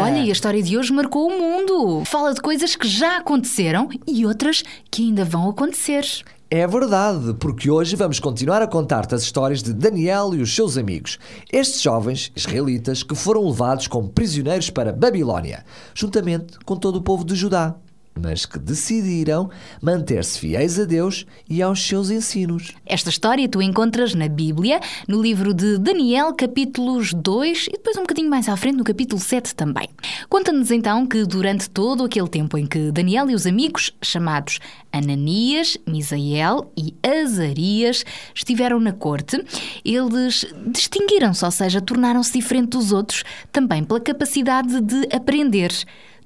Olha, 0.02 0.18
e 0.18 0.28
a 0.28 0.32
história 0.32 0.60
de 0.60 0.76
hoje 0.76 0.92
marcou 0.92 1.28
o 1.28 1.38
mundo. 1.38 2.02
Fala 2.04 2.34
de 2.34 2.40
coisas 2.40 2.74
que 2.74 2.88
já 2.88 3.18
aconteceram 3.18 3.88
e 4.08 4.26
outras 4.26 4.64
que 4.90 5.04
ainda 5.04 5.24
vão 5.24 5.48
acontecer. 5.48 6.04
É 6.50 6.66
verdade, 6.66 7.32
porque 7.34 7.70
hoje 7.70 7.94
vamos 7.94 8.18
continuar 8.18 8.60
a 8.60 8.66
contar-te 8.66 9.14
as 9.14 9.22
histórias 9.22 9.62
de 9.62 9.72
Daniel 9.72 10.34
e 10.34 10.42
os 10.42 10.52
seus 10.52 10.76
amigos, 10.76 11.16
estes 11.52 11.80
jovens 11.80 12.32
israelitas 12.34 13.04
que 13.04 13.14
foram 13.14 13.46
levados 13.46 13.86
como 13.86 14.08
prisioneiros 14.08 14.68
para 14.68 14.92
Babilónia, 14.92 15.64
juntamente 15.94 16.58
com 16.64 16.74
todo 16.74 16.96
o 16.96 17.02
povo 17.02 17.24
de 17.24 17.36
Judá, 17.36 17.76
mas 18.14 18.44
que 18.44 18.58
decidiram 18.58 19.50
manter-se 19.80 20.38
fiéis 20.38 20.78
a 20.78 20.84
Deus 20.84 21.26
e 21.48 21.62
aos 21.62 21.86
seus 21.86 22.10
ensinos. 22.10 22.74
Esta 22.84 23.10
história 23.10 23.48
tu 23.48 23.62
encontras 23.62 24.14
na 24.14 24.28
Bíblia, 24.28 24.80
no 25.08 25.20
livro 25.20 25.54
de 25.54 25.78
Daniel, 25.78 26.34
capítulos 26.34 27.12
2 27.14 27.68
e 27.68 27.72
depois 27.72 27.96
um 27.96 28.00
bocadinho 28.00 28.28
mais 28.28 28.48
à 28.48 28.56
frente, 28.56 28.76
no 28.76 28.84
capítulo 28.84 29.20
7 29.20 29.54
também. 29.54 29.88
Conta-nos 30.28 30.70
então 30.70 31.06
que 31.06 31.24
durante 31.24 31.70
todo 31.70 32.04
aquele 32.04 32.28
tempo 32.28 32.58
em 32.58 32.66
que 32.66 32.90
Daniel 32.92 33.30
e 33.30 33.34
os 33.34 33.46
amigos, 33.46 33.92
chamados 34.02 34.58
Ananias, 34.92 35.78
Misael 35.86 36.72
e 36.76 36.94
Azarias, 37.02 38.04
estiveram 38.34 38.80
na 38.80 38.92
corte, 38.92 39.42
eles 39.84 40.46
distinguiram-se, 40.66 41.44
ou 41.44 41.50
seja, 41.50 41.80
tornaram-se 41.80 42.32
diferentes 42.32 42.78
dos 42.78 42.92
outros, 42.92 43.24
também 43.52 43.84
pela 43.84 44.00
capacidade 44.00 44.80
de 44.80 45.08
aprender. 45.14 45.70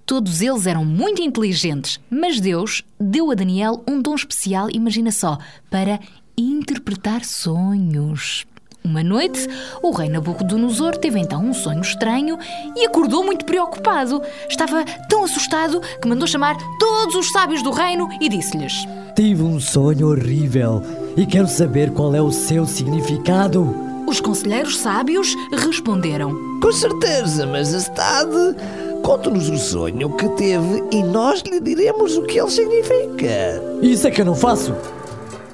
Todos 0.06 0.42
eles 0.42 0.66
eram 0.66 0.84
muito 0.84 1.22
inteligentes, 1.22 1.98
mas 2.10 2.38
Deus 2.38 2.82
deu 3.00 3.30
a 3.30 3.34
Daniel 3.34 3.82
um 3.88 4.02
dom 4.02 4.14
especial, 4.14 4.68
imagina 4.70 5.10
só, 5.10 5.38
para 5.70 5.98
interpretar 6.36 7.24
sonhos. 7.24 8.46
Uma 8.84 9.02
noite, 9.02 9.48
o 9.82 9.92
rei 9.92 10.10
Nabucodonosor 10.10 10.98
teve 10.98 11.18
então 11.18 11.42
um 11.42 11.54
sonho 11.54 11.80
estranho 11.80 12.38
e 12.76 12.84
acordou 12.84 13.24
muito 13.24 13.46
preocupado. 13.46 14.20
Estava 14.46 14.84
tão 15.08 15.24
assustado 15.24 15.80
que 16.02 16.06
mandou 16.06 16.28
chamar 16.28 16.58
todos 16.78 17.14
os 17.14 17.32
sábios 17.32 17.62
do 17.62 17.70
reino 17.70 18.06
e 18.20 18.28
disse-lhes: 18.28 18.86
Tive 19.16 19.42
um 19.42 19.58
sonho 19.58 20.10
horrível 20.10 20.82
e 21.16 21.24
quero 21.24 21.48
saber 21.48 21.92
qual 21.92 22.14
é 22.14 22.20
o 22.20 22.30
seu 22.30 22.66
significado. 22.66 23.93
Os 24.06 24.20
conselheiros 24.20 24.78
sábios 24.78 25.34
responderam: 25.52 26.58
Com 26.60 26.72
certeza, 26.72 27.46
majestade. 27.46 28.56
Conte-nos 29.02 29.50
o 29.50 29.58
sonho 29.58 30.16
que 30.16 30.26
teve 30.30 30.82
e 30.90 31.02
nós 31.02 31.42
lhe 31.42 31.60
diremos 31.60 32.16
o 32.16 32.22
que 32.22 32.40
ele 32.40 32.50
significa. 32.50 33.62
Isso 33.82 34.06
é 34.06 34.10
que 34.10 34.22
eu 34.22 34.24
não 34.24 34.34
faço. 34.34 34.74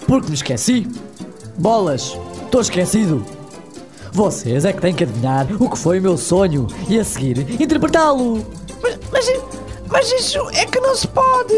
Porque 0.07 0.29
me 0.29 0.35
esqueci. 0.35 0.87
Bolas, 1.59 2.17
estou 2.45 2.61
esquecido. 2.61 3.25
Vocês 4.13 4.65
é 4.65 4.73
que 4.73 4.81
têm 4.81 4.95
que 4.95 5.05
adivinhar 5.05 5.47
o 5.61 5.69
que 5.69 5.79
foi 5.79 5.99
o 5.99 6.03
meu 6.03 6.17
sonho 6.17 6.67
e 6.89 6.99
a 6.99 7.05
seguir 7.05 7.61
interpretá-lo. 7.61 8.47
Mas, 8.83 8.99
mas, 9.13 9.33
mas 9.89 10.13
isso 10.13 10.49
é 10.51 10.65
que 10.67 10.81
não 10.81 10.95
se 10.95 11.09
pode. 11.09 11.55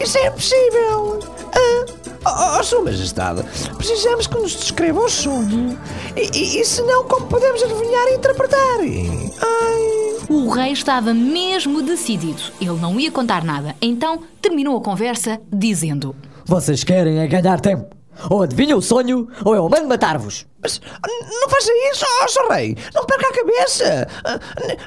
Isso 0.00 0.18
é 0.18 0.26
impossível. 0.28 1.20
Ah, 1.54 1.84
oh, 2.28 2.58
oh, 2.58 2.62
Sua 2.64 2.82
Majestade, 2.82 3.42
precisamos 3.76 4.26
que 4.26 4.38
nos 4.38 4.54
descreva 4.54 5.00
o 5.00 5.08
sonho. 5.08 5.78
E, 6.16 6.36
e, 6.36 6.60
e 6.60 6.64
senão, 6.64 7.04
como 7.04 7.26
podemos 7.26 7.62
adivinhar 7.62 8.08
e 8.08 8.14
interpretar? 8.14 8.80
Ai. 8.80 10.08
O 10.28 10.50
rei 10.50 10.72
estava 10.72 11.14
mesmo 11.14 11.82
decidido. 11.82 12.42
Ele 12.60 12.72
não 12.72 13.00
ia 13.00 13.10
contar 13.10 13.42
nada. 13.42 13.74
Então 13.80 14.22
terminou 14.42 14.76
a 14.76 14.82
conversa 14.82 15.40
dizendo: 15.50 16.14
Vocês 16.44 16.84
querem 16.84 17.18
é 17.18 17.26
ganhar 17.26 17.60
tempo. 17.60 17.96
Ou 18.28 18.42
adivinham 18.42 18.78
o 18.78 18.82
sonho, 18.82 19.28
ou 19.44 19.54
eu 19.54 19.68
mando 19.68 19.86
matar-vos. 19.86 20.44
Mas 20.60 20.80
não 21.04 21.48
faça 21.48 21.70
isso, 21.92 22.04
ó, 22.22 22.28
Sr. 22.28 22.52
Rei. 22.52 22.76
Não 22.92 23.06
perca 23.06 23.28
a 23.28 23.32
cabeça. 23.32 24.08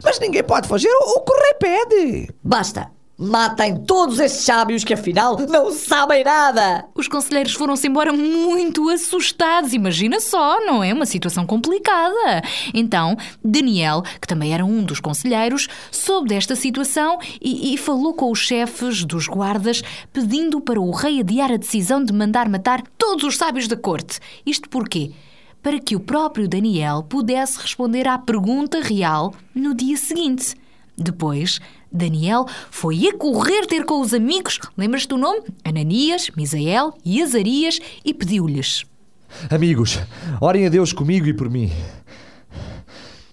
Mas 0.03 0.19
ninguém 0.19 0.43
pode 0.43 0.67
fazer 0.67 0.89
o 0.89 1.21
que 1.21 1.31
o 1.31 1.41
rei 1.41 1.53
pede. 1.55 2.29
Basta. 2.43 2.91
Matem 3.21 3.77
todos 3.85 4.19
estes 4.19 4.45
sábios 4.45 4.83
que 4.83 4.95
afinal 4.95 5.37
não 5.47 5.71
sabem 5.71 6.23
nada! 6.23 6.85
Os 6.95 7.07
conselheiros 7.07 7.53
foram-se 7.53 7.87
embora 7.87 8.11
muito 8.11 8.89
assustados. 8.89 9.73
Imagina 9.73 10.19
só, 10.19 10.59
não 10.65 10.83
é? 10.83 10.91
Uma 10.91 11.05
situação 11.05 11.45
complicada. 11.45 12.41
Então, 12.73 13.15
Daniel, 13.45 14.01
que 14.19 14.27
também 14.27 14.55
era 14.55 14.65
um 14.65 14.83
dos 14.83 14.99
conselheiros, 14.99 15.67
soube 15.91 16.29
desta 16.29 16.55
situação 16.55 17.19
e, 17.39 17.75
e 17.75 17.77
falou 17.77 18.15
com 18.15 18.31
os 18.31 18.39
chefes 18.39 19.05
dos 19.05 19.27
guardas, 19.27 19.83
pedindo 20.11 20.59
para 20.59 20.81
o 20.81 20.89
rei 20.89 21.19
adiar 21.19 21.51
a 21.51 21.57
decisão 21.57 22.03
de 22.03 22.11
mandar 22.11 22.49
matar 22.49 22.81
todos 22.97 23.23
os 23.23 23.37
sábios 23.37 23.67
da 23.67 23.77
corte. 23.77 24.19
Isto 24.43 24.67
porquê? 24.67 25.11
Para 25.61 25.79
que 25.79 25.95
o 25.95 25.99
próprio 25.99 26.47
Daniel 26.47 27.03
pudesse 27.03 27.59
responder 27.59 28.07
à 28.07 28.17
pergunta 28.17 28.81
real 28.81 29.31
no 29.53 29.75
dia 29.75 29.95
seguinte. 29.95 30.55
Depois, 31.01 31.59
Daniel 31.91 32.45
foi 32.69 33.07
a 33.07 33.17
correr 33.17 33.65
ter 33.65 33.85
com 33.85 34.01
os 34.01 34.13
amigos, 34.13 34.59
lembras-te 34.77 35.09
do 35.09 35.17
nome? 35.17 35.41
Ananias, 35.63 36.29
Misael 36.37 36.93
e 37.03 37.21
Azarias, 37.21 37.79
e 38.05 38.13
pediu-lhes: 38.13 38.83
Amigos, 39.49 39.99
orem 40.39 40.65
a 40.65 40.69
Deus 40.69 40.93
comigo 40.93 41.27
e 41.27 41.33
por 41.33 41.49
mim. 41.49 41.71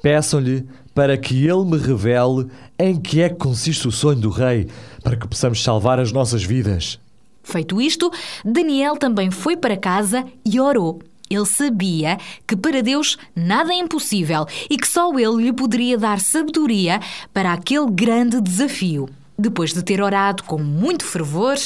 Peçam-lhe 0.02 0.66
para 0.94 1.16
que 1.16 1.46
ele 1.46 1.64
me 1.64 1.76
revele 1.76 2.48
em 2.78 3.00
que 3.00 3.20
é 3.20 3.28
que 3.28 3.36
consiste 3.36 3.86
o 3.86 3.92
sonho 3.92 4.20
do 4.20 4.30
rei, 4.30 4.68
para 5.02 5.16
que 5.16 5.28
possamos 5.28 5.62
salvar 5.62 6.00
as 6.00 6.10
nossas 6.10 6.42
vidas. 6.42 6.98
Feito 7.42 7.80
isto, 7.80 8.10
Daniel 8.44 8.96
também 8.96 9.30
foi 9.30 9.56
para 9.56 9.76
casa 9.76 10.24
e 10.44 10.60
orou. 10.60 11.00
Ele 11.30 11.46
sabia 11.46 12.18
que 12.46 12.56
para 12.56 12.82
Deus 12.82 13.16
nada 13.34 13.72
é 13.72 13.78
impossível 13.78 14.46
e 14.68 14.76
que 14.76 14.88
só 14.88 15.12
Ele 15.18 15.44
lhe 15.44 15.52
poderia 15.52 15.98
dar 15.98 16.20
sabedoria 16.20 17.00
para 17.32 17.52
aquele 17.52 17.90
grande 17.90 18.40
desafio. 18.40 19.08
Depois 19.40 19.72
de 19.72 19.84
ter 19.84 20.02
orado 20.02 20.42
com 20.42 20.58
muito 20.58 21.04
fervor, 21.04 21.56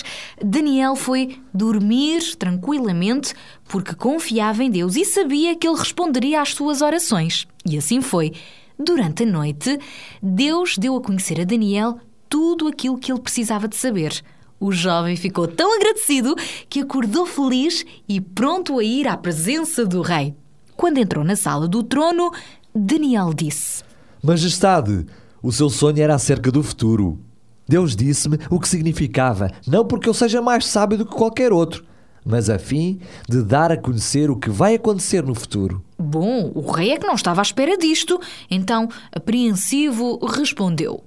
Daniel 0.45 0.95
foi 0.95 1.39
dormir 1.55 2.37
tranquilamente 2.37 3.35
porque 3.67 3.95
confiava 3.95 4.63
em 4.63 4.71
Deus 4.71 4.95
e 4.95 5.07
sabia 5.07 5.57
que 5.57 5.67
Ele 5.67 5.79
responderia 5.79 6.43
às 6.43 6.51
suas 6.51 6.83
orações. 6.83 7.47
E 7.65 7.79
assim 7.79 8.03
foi. 8.03 8.33
Durante 8.79 9.23
a 9.23 9.27
noite, 9.27 9.79
Deus 10.23 10.77
deu 10.77 10.97
a 10.97 11.01
conhecer 11.01 11.41
a 11.41 11.45
Daniel 11.45 11.99
tudo 12.29 12.67
aquilo 12.67 12.99
que 12.99 13.13
ele 13.13 13.21
precisava 13.21 13.69
de 13.69 13.77
saber. 13.77 14.23
O 14.63 14.71
jovem 14.71 15.17
ficou 15.17 15.49
tão 15.49 15.75
agradecido 15.75 16.37
que 16.69 16.83
acordou 16.83 17.27
feliz 17.27 17.85
e 18.09 18.21
pronto 18.21 18.79
a 18.79 18.85
ir 18.85 19.09
à 19.09 19.17
presença 19.17 19.85
do 19.85 20.03
rei. 20.03 20.37
Quando 20.77 20.99
entrou 20.99 21.25
na 21.25 21.35
sala 21.35 21.67
do 21.67 21.83
trono, 21.83 22.31
Daniel 22.73 23.35
disse: 23.35 23.83
Majestade, 24.23 25.05
o 25.43 25.51
seu 25.51 25.69
sonho 25.69 26.01
era 26.01 26.15
acerca 26.15 26.53
do 26.53 26.63
futuro. 26.63 27.19
Deus 27.67 27.97
disse-me 27.97 28.39
o 28.49 28.61
que 28.61 28.69
significava, 28.69 29.51
não 29.67 29.85
porque 29.85 30.09
eu 30.09 30.15
seja 30.15 30.41
mais 30.41 30.65
sábio 30.65 30.97
do 30.97 31.07
que 31.07 31.17
qualquer 31.17 31.53
outro, 31.53 31.85
mas 32.25 32.49
a 32.49 32.57
fim 32.57 33.01
de 33.29 33.43
dar 33.43 33.73
a 33.73 33.77
conhecer 33.77 34.31
o 34.31 34.37
que 34.37 34.49
vai 34.49 34.77
acontecer 34.77 35.25
no 35.25 35.35
futuro. 35.35 35.85
Bom, 35.99 36.53
o 36.55 36.71
rei 36.71 36.93
é 36.93 36.99
que 36.99 37.07
não 37.09 37.17
estava 37.17 37.41
à 37.41 37.43
espera 37.43 37.77
disto, 37.77 38.21
então, 38.49 38.89
apreensivo, 39.11 40.25
respondeu: 40.25 41.03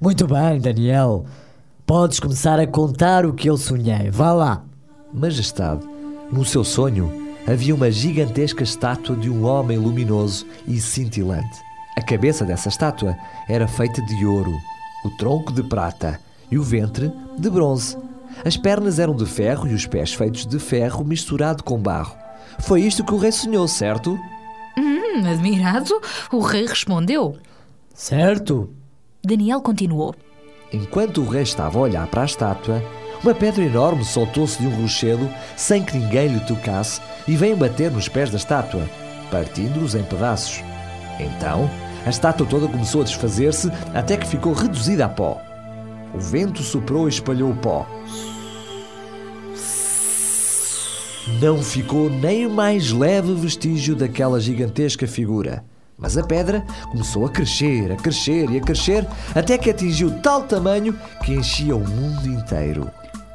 Muito 0.00 0.26
bem, 0.26 0.58
Daniel. 0.58 1.26
Podes 1.86 2.20
começar 2.20 2.58
a 2.60 2.66
contar 2.66 3.26
o 3.26 3.34
que 3.34 3.50
eu 3.50 3.56
sonhei. 3.56 4.10
Vá 4.10 4.32
lá. 4.32 4.64
Majestade, 5.12 5.86
no 6.30 6.44
seu 6.44 6.64
sonho 6.64 7.12
havia 7.46 7.74
uma 7.74 7.90
gigantesca 7.90 8.62
estátua 8.62 9.16
de 9.16 9.28
um 9.28 9.44
homem 9.44 9.76
luminoso 9.76 10.46
e 10.66 10.80
cintilante. 10.80 11.60
A 11.96 12.00
cabeça 12.00 12.44
dessa 12.44 12.68
estátua 12.68 13.16
era 13.48 13.66
feita 13.66 14.00
de 14.00 14.24
ouro, 14.24 14.56
o 15.04 15.10
tronco 15.10 15.52
de 15.52 15.62
prata 15.62 16.20
e 16.50 16.56
o 16.56 16.62
ventre 16.62 17.12
de 17.36 17.50
bronze. 17.50 17.98
As 18.44 18.56
pernas 18.56 18.98
eram 18.98 19.14
de 19.14 19.26
ferro 19.26 19.66
e 19.66 19.74
os 19.74 19.84
pés 19.84 20.14
feitos 20.14 20.46
de 20.46 20.58
ferro 20.58 21.04
misturado 21.04 21.62
com 21.64 21.76
barro. 21.76 22.16
Foi 22.60 22.80
isto 22.80 23.04
que 23.04 23.12
o 23.12 23.18
rei 23.18 23.32
sonhou, 23.32 23.66
certo? 23.66 24.18
Hum, 24.78 25.26
admirado, 25.28 26.00
o 26.30 26.38
rei 26.40 26.64
respondeu: 26.64 27.36
Certo. 27.92 28.70
Daniel 29.22 29.60
continuou. 29.60 30.14
Enquanto 30.72 31.20
o 31.20 31.28
rei 31.28 31.42
estava 31.42 31.78
a 31.78 31.82
olhar 31.82 32.06
para 32.06 32.22
a 32.22 32.24
estátua, 32.24 32.82
uma 33.22 33.34
pedra 33.34 33.62
enorme 33.62 34.04
soltou-se 34.04 34.58
de 34.58 34.66
um 34.66 34.82
rochedo 34.82 35.28
sem 35.54 35.84
que 35.84 35.96
ninguém 35.96 36.28
lhe 36.28 36.40
tocasse 36.40 37.00
e 37.28 37.36
veio 37.36 37.56
bater 37.56 37.90
nos 37.90 38.08
pés 38.08 38.30
da 38.30 38.36
estátua, 38.36 38.88
partindo-os 39.30 39.94
em 39.94 40.02
pedaços. 40.02 40.62
Então, 41.20 41.70
a 42.06 42.10
estátua 42.10 42.46
toda 42.46 42.66
começou 42.66 43.02
a 43.02 43.04
desfazer-se 43.04 43.70
até 43.94 44.16
que 44.16 44.26
ficou 44.26 44.52
reduzida 44.54 45.04
a 45.04 45.08
pó. 45.08 45.40
O 46.14 46.18
vento 46.18 46.62
soprou 46.62 47.06
e 47.06 47.10
espalhou 47.10 47.50
o 47.50 47.56
pó. 47.56 47.86
Não 51.40 51.62
ficou 51.62 52.10
nem 52.10 52.46
o 52.46 52.50
mais 52.50 52.90
leve 52.90 53.32
vestígio 53.34 53.94
daquela 53.94 54.40
gigantesca 54.40 55.06
figura. 55.06 55.64
Mas 56.02 56.18
a 56.18 56.22
pedra 56.24 56.64
começou 56.90 57.24
a 57.24 57.30
crescer, 57.30 57.92
a 57.92 57.96
crescer 57.96 58.50
e 58.50 58.58
a 58.58 58.60
crescer, 58.60 59.06
até 59.34 59.56
que 59.56 59.70
atingiu 59.70 60.10
tal 60.20 60.42
tamanho 60.42 60.98
que 61.24 61.32
enchia 61.32 61.76
o 61.76 61.88
mundo 61.88 62.26
inteiro. 62.26 62.90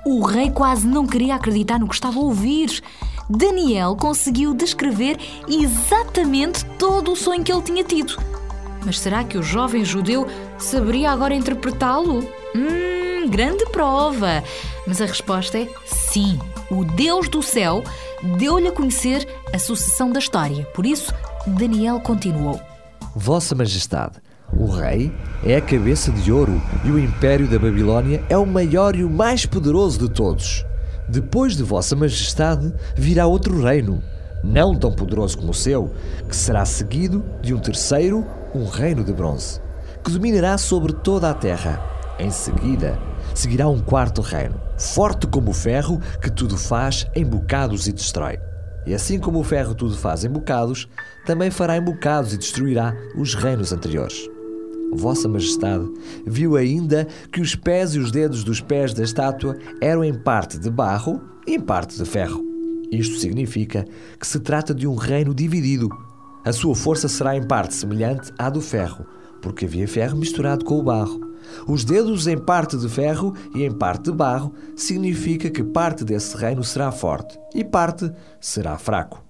O 0.06 0.22
rei 0.22 0.52
quase 0.52 0.86
não 0.86 1.08
queria 1.08 1.36
acreditar 1.36 1.80
no 1.80 1.88
que 1.88 1.96
estava 1.96 2.20
a 2.20 2.22
ouvir. 2.22 2.82
Daniel 3.30 3.96
conseguiu 3.96 4.54
descrever 4.54 5.18
exatamente 5.48 6.66
todo 6.78 7.14
o 7.14 7.16
sonho 7.16 7.44
que 7.44 7.52
ele 7.52 7.62
tinha 7.62 7.84
tido. 7.84 8.18
Mas 8.86 9.00
será 9.00 9.24
que 9.24 9.38
o 9.38 9.44
jovem 9.44 9.84
judeu 9.84 10.28
saberia 10.58 11.12
agora 11.12 11.34
interpretá-lo? 11.34 12.20
Hum, 12.56 13.30
grande 13.30 13.66
prova! 13.66 14.44
Mas 14.86 15.02
a 15.02 15.06
resposta 15.06 15.58
é 15.58 15.68
sim. 15.86 16.40
O 16.70 16.84
Deus 16.84 17.30
do 17.30 17.42
céu 17.42 17.84
deu-lhe 18.38 18.68
a 18.68 18.72
conhecer 18.72 19.28
a 19.54 19.60
sucessão 19.60 20.10
da 20.10 20.20
história. 20.20 20.66
Por 20.74 20.86
isso, 20.86 21.14
Daniel 21.48 22.02
continuou. 22.02 22.60
Vossa 23.16 23.56
Majestade, 23.56 24.16
o 24.52 24.66
rei 24.66 25.14
é 25.46 25.56
a 25.56 25.62
cabeça 25.62 26.12
de 26.12 26.30
ouro 26.30 26.62
e 26.84 26.92
o 26.92 27.00
império 27.00 27.48
da 27.48 27.58
Babilônia 27.58 28.22
é 28.30 28.38
o 28.38 28.46
maior 28.46 28.98
e 28.98 29.04
o 29.06 29.10
mais 29.10 29.46
poderoso 29.46 29.98
de 29.98 30.14
todos. 30.14 30.66
Depois 31.08 31.56
de 31.56 31.64
Vossa 31.64 31.96
Majestade 31.96 32.74
virá 32.98 33.28
outro 33.28 33.62
reino, 33.64 34.04
não 34.44 34.76
tão 34.76 34.92
poderoso 34.92 35.38
como 35.38 35.52
o 35.52 35.54
seu, 35.54 35.94
que 36.28 36.36
será 36.36 36.66
seguido 36.66 37.24
de 37.42 37.54
um 37.54 37.60
terceiro, 37.60 38.28
um 38.54 38.66
reino 38.66 39.02
de 39.02 39.14
bronze, 39.14 39.62
que 40.04 40.12
dominará 40.12 40.58
sobre 40.58 40.92
toda 40.92 41.30
a 41.30 41.34
terra. 41.34 41.82
Em 42.20 42.30
seguida, 42.30 43.00
seguirá 43.34 43.70
um 43.70 43.80
quarto 43.80 44.22
reino, 44.22 44.60
forte 44.78 45.26
como 45.26 45.52
o 45.52 45.54
ferro, 45.54 46.02
que 46.22 46.30
tudo 46.30 46.58
faz 46.58 47.08
em 47.16 47.26
bocados 47.26 47.88
e 47.88 47.94
destrói. 47.94 48.38
E 48.88 48.94
assim 48.94 49.20
como 49.20 49.40
o 49.40 49.44
ferro 49.44 49.76
tudo 49.76 49.98
faz 49.98 50.24
em 50.24 50.30
bocados, 50.30 50.88
também 51.26 51.52
fará 51.52 51.76
em 51.76 51.82
bocados 51.82 52.32
e 52.32 52.38
destruirá 52.38 52.96
os 53.18 53.36
reinos 53.36 53.74
anteriores. 53.74 54.30
Vossa 54.94 55.28
Majestade 55.28 55.86
viu 56.26 56.56
ainda 56.56 57.06
que 57.30 57.42
os 57.42 57.54
pés 57.54 57.96
e 57.96 58.00
os 58.00 58.12
dedos 58.12 58.46
dos 58.46 58.62
pés 58.62 58.94
da 58.94 59.04
estátua 59.04 59.58
eram 59.82 60.06
em 60.06 60.14
parte 60.14 60.58
de 60.58 60.70
barro 60.70 61.22
e 61.46 61.56
em 61.56 61.60
parte 61.60 61.98
de 61.98 62.06
ferro. 62.06 62.42
Isto 62.90 63.18
significa 63.18 63.86
que 64.18 64.26
se 64.26 64.40
trata 64.40 64.74
de 64.74 64.88
um 64.88 64.96
reino 64.96 65.36
dividido. 65.36 65.90
A 66.46 66.54
sua 66.54 66.74
força 66.74 67.10
será 67.10 67.36
em 67.36 67.44
parte 67.44 67.76
semelhante 67.76 68.32
à 68.40 68.50
do 68.50 68.62
ferro, 68.62 69.06
porque 69.42 69.66
havia 69.66 69.86
ferro 69.86 70.18
misturado 70.18 70.64
com 70.64 70.80
o 70.80 70.84
barro. 70.84 71.27
Os 71.68 71.84
dedos 71.84 72.28
em 72.28 72.38
parte 72.38 72.78
de 72.78 72.88
ferro 72.90 73.34
e 73.54 73.64
em 73.64 73.72
parte 73.72 74.06
de 74.06 74.12
barro 74.12 74.54
significa 74.76 75.50
que 75.50 75.64
parte 75.64 76.04
desse 76.04 76.36
reino 76.38 76.64
será 76.64 76.92
forte 76.92 77.38
e 77.54 77.64
parte 77.64 78.12
será 78.40 78.78
fraco. 78.78 79.24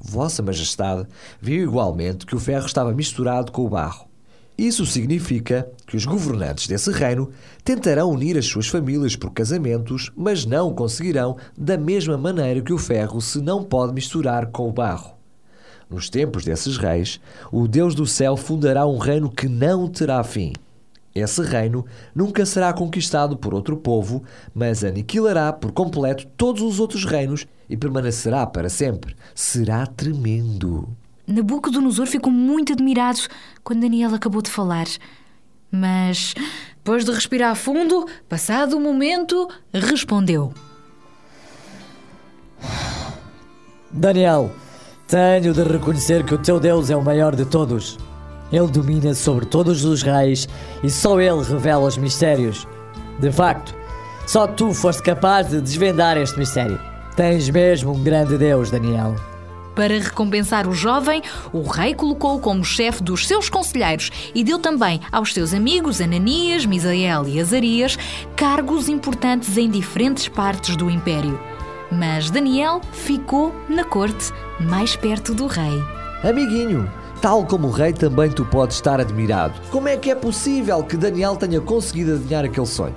Vossa 0.00 0.42
Majestade 0.42 1.06
viu 1.40 1.64
igualmente 1.64 2.26
que 2.26 2.36
o 2.36 2.40
ferro 2.40 2.66
estava 2.66 2.92
misturado 2.92 3.50
com 3.50 3.64
o 3.64 3.70
barro. 3.70 4.06
Isso 4.56 4.86
significa 4.86 5.68
que 5.86 5.96
os 5.96 6.04
governantes 6.04 6.68
desse 6.68 6.92
reino 6.92 7.30
tentarão 7.64 8.10
unir 8.10 8.38
as 8.38 8.46
suas 8.46 8.68
famílias 8.68 9.16
por 9.16 9.32
casamentos, 9.32 10.12
mas 10.14 10.46
não 10.46 10.68
o 10.68 10.74
conseguirão 10.74 11.36
da 11.58 11.76
mesma 11.76 12.16
maneira 12.16 12.60
que 12.60 12.72
o 12.72 12.78
ferro 12.78 13.20
se 13.20 13.40
não 13.40 13.64
pode 13.64 13.92
misturar 13.92 14.46
com 14.46 14.68
o 14.68 14.72
barro. 14.72 15.14
Nos 15.90 16.08
tempos 16.08 16.44
desses 16.44 16.76
reis, 16.76 17.20
o 17.50 17.66
Deus 17.66 17.94
do 17.94 18.06
céu 18.06 18.36
fundará 18.36 18.86
um 18.86 18.98
reino 18.98 19.28
que 19.28 19.48
não 19.48 19.88
terá 19.88 20.22
fim. 20.22 20.52
Esse 21.14 21.42
reino 21.42 21.86
nunca 22.12 22.44
será 22.44 22.72
conquistado 22.72 23.36
por 23.36 23.54
outro 23.54 23.76
povo, 23.76 24.24
mas 24.52 24.82
aniquilará 24.82 25.52
por 25.52 25.70
completo 25.70 26.26
todos 26.36 26.60
os 26.60 26.80
outros 26.80 27.04
reinos 27.04 27.46
e 27.70 27.76
permanecerá 27.76 28.44
para 28.46 28.68
sempre. 28.68 29.14
Será 29.34 29.86
tremendo. 29.86 30.88
Nabucodonosor 31.26 32.06
ficou 32.06 32.32
muito 32.32 32.72
admirado 32.72 33.20
quando 33.62 33.82
Daniel 33.82 34.14
acabou 34.14 34.42
de 34.42 34.50
falar. 34.50 34.86
Mas, 35.70 36.34
depois 36.76 37.04
de 37.04 37.12
respirar 37.12 37.54
fundo, 37.54 38.06
passado 38.28 38.76
um 38.76 38.80
momento, 38.80 39.48
respondeu: 39.72 40.52
Daniel, 43.90 44.52
tenho 45.06 45.54
de 45.54 45.62
reconhecer 45.62 46.24
que 46.24 46.34
o 46.34 46.38
teu 46.38 46.58
Deus 46.58 46.90
é 46.90 46.96
o 46.96 47.02
maior 47.02 47.34
de 47.34 47.44
todos. 47.44 47.98
Ele 48.54 48.68
domina 48.68 49.12
sobre 49.14 49.46
todos 49.46 49.84
os 49.84 50.04
reis 50.04 50.48
e 50.80 50.88
só 50.88 51.20
ele 51.20 51.42
revela 51.42 51.88
os 51.88 51.96
mistérios. 51.96 52.68
De 53.18 53.32
facto, 53.32 53.74
só 54.28 54.46
tu 54.46 54.72
foste 54.72 55.02
capaz 55.02 55.48
de 55.48 55.60
desvendar 55.60 56.16
este 56.16 56.38
mistério. 56.38 56.80
Tens 57.16 57.50
mesmo 57.50 57.92
um 57.92 58.00
grande 58.00 58.38
Deus, 58.38 58.70
Daniel. 58.70 59.16
Para 59.74 59.98
recompensar 59.98 60.68
o 60.68 60.72
jovem, 60.72 61.20
o 61.52 61.62
rei 61.62 61.96
colocou-o 61.96 62.38
como 62.38 62.64
chefe 62.64 63.02
dos 63.02 63.26
seus 63.26 63.48
conselheiros 63.48 64.12
e 64.32 64.44
deu 64.44 64.60
também 64.60 65.00
aos 65.10 65.34
seus 65.34 65.52
amigos 65.52 66.00
Ananias, 66.00 66.64
Misael 66.64 67.26
e 67.26 67.40
Azarias 67.40 67.98
cargos 68.36 68.88
importantes 68.88 69.56
em 69.56 69.68
diferentes 69.68 70.28
partes 70.28 70.76
do 70.76 70.88
império. 70.88 71.40
Mas 71.90 72.30
Daniel 72.30 72.80
ficou 72.92 73.52
na 73.68 73.82
corte, 73.82 74.32
mais 74.60 74.94
perto 74.94 75.34
do 75.34 75.48
rei. 75.48 75.82
Amiguinho, 76.22 76.88
tal 77.24 77.46
como 77.46 77.68
o 77.68 77.70
rei, 77.70 77.90
também 77.90 78.30
tu 78.30 78.44
podes 78.44 78.76
estar 78.76 79.00
admirado. 79.00 79.58
Como 79.70 79.88
é 79.88 79.96
que 79.96 80.10
é 80.10 80.14
possível 80.14 80.84
que 80.84 80.94
Daniel 80.94 81.36
tenha 81.36 81.58
conseguido 81.58 82.16
adivinhar 82.16 82.44
aquele 82.44 82.66
sonho? 82.66 82.94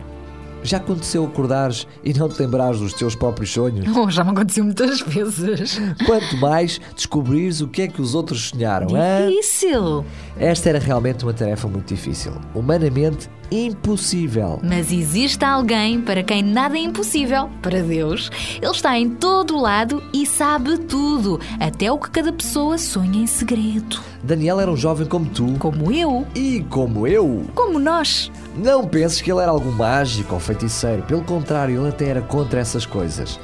Já 0.62 0.78
aconteceu 0.80 1.24
acordares 1.24 1.88
e 2.04 2.13
não 2.13 2.28
te 2.28 2.42
lembrares 2.42 2.82
dos 2.82 2.92
teus 2.92 3.16
próprios 3.16 3.54
sonhos? 3.54 3.88
Oh, 3.96 4.10
já 4.10 4.26
me 4.26 4.32
aconteceu 4.32 4.66
muitas 4.66 5.00
vezes. 5.00 5.80
Quanto 6.06 6.36
mais 6.42 6.78
descobrires 6.94 7.62
o 7.62 7.70
que 7.70 7.84
é 7.84 7.88
que 7.88 8.02
os 8.02 8.13
outros 8.13 8.50
sonharam? 8.50 8.88
Difícil. 8.88 10.04
Esta 10.38 10.68
era 10.68 10.80
realmente 10.80 11.24
uma 11.24 11.34
tarefa 11.34 11.70
muito 11.70 11.88
difícil, 11.88 12.34
humanamente 12.54 13.30
impossível. 13.51 14.60
Mas 14.63 14.91
existe 14.91 15.43
alguém 15.43 16.01
para 16.01 16.23
quem 16.23 16.41
nada 16.41 16.77
é 16.77 16.81
impossível. 16.81 17.49
Para 17.62 17.81
Deus, 17.81 18.29
Ele 18.62 18.71
está 18.71 18.97
em 18.97 19.10
todo 19.10 19.55
o 19.55 19.62
lado 19.62 20.03
e 20.13 20.25
sabe 20.25 20.77
tudo, 20.77 21.39
até 21.60 21.91
o 21.91 21.97
que 21.97 22.10
cada 22.10 22.31
pessoa 22.33 22.77
sonha 22.77 23.21
em 23.21 23.27
segredo. 23.27 23.99
Daniel 24.23 24.60
era 24.60 24.71
um 24.71 24.77
jovem 24.77 25.07
como 25.07 25.25
tu. 25.25 25.55
Como 25.60 25.91
eu. 25.91 26.25
E 26.36 26.65
como 26.69 27.07
eu. 27.07 27.45
Como 27.55 27.79
nós. 27.79 28.31
Não 28.55 28.86
penses 28.88 29.21
que 29.21 29.31
ele 29.31 29.41
era 29.41 29.51
algum 29.51 29.71
mágico 29.71 30.33
ou 30.33 30.39
feiticeiro. 30.39 31.03
Pelo 31.03 31.23
contrário, 31.23 31.79
ele 31.79 31.89
até 31.89 32.06
era 32.06 32.21
contra 32.21 32.60
essas 32.60 32.85
coisas. 32.85 33.39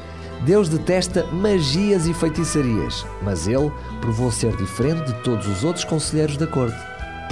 Deus 0.45 0.67
detesta 0.67 1.25
magias 1.27 2.05
e 2.05 2.13
feitiçarias, 2.13 3.05
mas 3.21 3.47
ele 3.47 3.71
provou 4.01 4.29
ser 4.29 4.53
diferente 4.57 5.05
de 5.05 5.13
todos 5.23 5.47
os 5.47 5.63
outros 5.63 5.85
conselheiros 5.85 6.35
da 6.35 6.45
corte, 6.45 6.75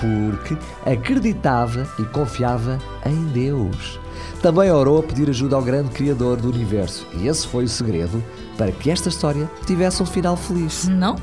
porque 0.02 0.58
acreditava 0.86 1.88
e 1.98 2.04
confiava 2.04 2.80
em 3.06 3.26
Deus. 3.28 4.00
Também 4.42 4.72
orou 4.72 5.00
a 5.00 5.04
pedir 5.04 5.30
ajuda 5.30 5.56
ao 5.56 5.62
grande 5.62 5.92
Criador 5.92 6.42
do 6.42 6.50
universo, 6.50 7.08
e 7.14 7.28
esse 7.28 7.48
foi 7.48 7.66
o 7.66 7.70
segredo 7.70 8.24
para 8.58 8.72
que 8.72 8.90
esta 8.90 9.08
história 9.08 9.50
tivesse 9.66 10.02
um 10.02 10.06
final 10.06 10.36
feliz. 10.36 10.88
Não? 10.88 11.16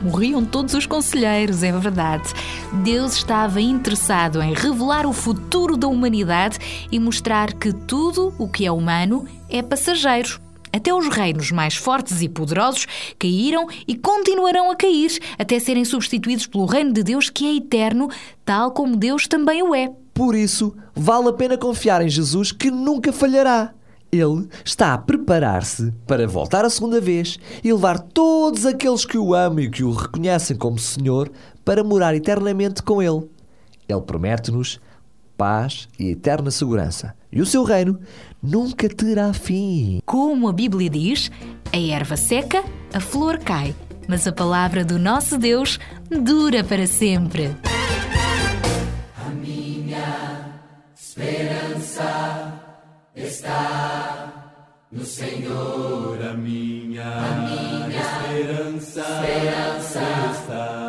Morriam 0.00 0.44
todos 0.44 0.72
os 0.72 0.86
conselheiros, 0.86 1.62
é 1.62 1.72
verdade. 1.72 2.32
Deus 2.82 3.12
estava 3.12 3.60
interessado 3.60 4.40
em 4.40 4.54
revelar 4.54 5.04
o 5.04 5.12
futuro 5.12 5.76
da 5.76 5.88
humanidade 5.88 6.58
e 6.90 6.98
mostrar 6.98 7.52
que 7.52 7.72
tudo 7.72 8.32
o 8.38 8.48
que 8.48 8.64
é 8.64 8.72
humano 8.72 9.26
é 9.48 9.60
passageiro. 9.60 10.40
Até 10.72 10.94
os 10.94 11.08
reinos 11.08 11.50
mais 11.50 11.74
fortes 11.74 12.22
e 12.22 12.28
poderosos 12.28 12.86
caíram 13.18 13.66
e 13.86 13.96
continuarão 13.96 14.70
a 14.70 14.76
cair, 14.76 15.18
até 15.38 15.58
serem 15.58 15.84
substituídos 15.84 16.46
pelo 16.46 16.66
reino 16.66 16.92
de 16.92 17.02
Deus 17.02 17.28
que 17.28 17.46
é 17.46 17.56
eterno, 17.56 18.08
tal 18.44 18.70
como 18.70 18.96
Deus 18.96 19.26
também 19.26 19.62
o 19.62 19.74
é. 19.74 19.92
Por 20.14 20.34
isso, 20.34 20.76
vale 20.94 21.28
a 21.28 21.32
pena 21.32 21.56
confiar 21.56 22.02
em 22.02 22.08
Jesus 22.08 22.52
que 22.52 22.70
nunca 22.70 23.12
falhará. 23.12 23.72
Ele 24.12 24.48
está 24.64 24.92
a 24.92 24.98
preparar-se 24.98 25.92
para 26.06 26.26
voltar 26.26 26.64
a 26.64 26.70
segunda 26.70 27.00
vez 27.00 27.38
e 27.62 27.72
levar 27.72 27.98
todos 27.98 28.66
aqueles 28.66 29.04
que 29.04 29.16
o 29.16 29.34
amam 29.34 29.60
e 29.60 29.70
que 29.70 29.84
o 29.84 29.92
reconhecem 29.92 30.56
como 30.56 30.78
Senhor 30.78 31.30
para 31.64 31.84
morar 31.84 32.14
eternamente 32.14 32.82
com 32.82 33.00
Ele. 33.00 33.28
Ele 33.88 34.00
promete-nos 34.00 34.80
paz 35.36 35.88
e 35.98 36.10
eterna 36.10 36.50
segurança. 36.50 37.14
E 37.32 37.40
o 37.40 37.46
seu 37.46 37.62
reino 37.64 38.00
nunca 38.42 38.88
terá 38.88 39.32
fim. 39.32 40.00
Como 40.04 40.48
a 40.48 40.52
Bíblia 40.52 40.90
diz, 40.90 41.30
a 41.72 41.78
erva 41.78 42.16
seca, 42.16 42.64
a 42.92 43.00
flor 43.00 43.38
cai, 43.38 43.74
mas 44.08 44.26
a 44.26 44.32
palavra 44.32 44.84
do 44.84 44.98
nosso 44.98 45.38
Deus 45.38 45.78
dura 46.10 46.64
para 46.64 46.86
sempre. 46.86 47.54
A 49.24 49.30
minha 49.30 50.60
esperança 50.94 52.60
está 53.14 54.56
no 54.90 55.04
Senhor. 55.04 56.18
A 56.28 56.34
minha, 56.34 57.02
A 57.02 57.32
minha 57.88 58.00
esperança, 58.00 59.00
esperança 59.00 60.00
está, 60.32 60.79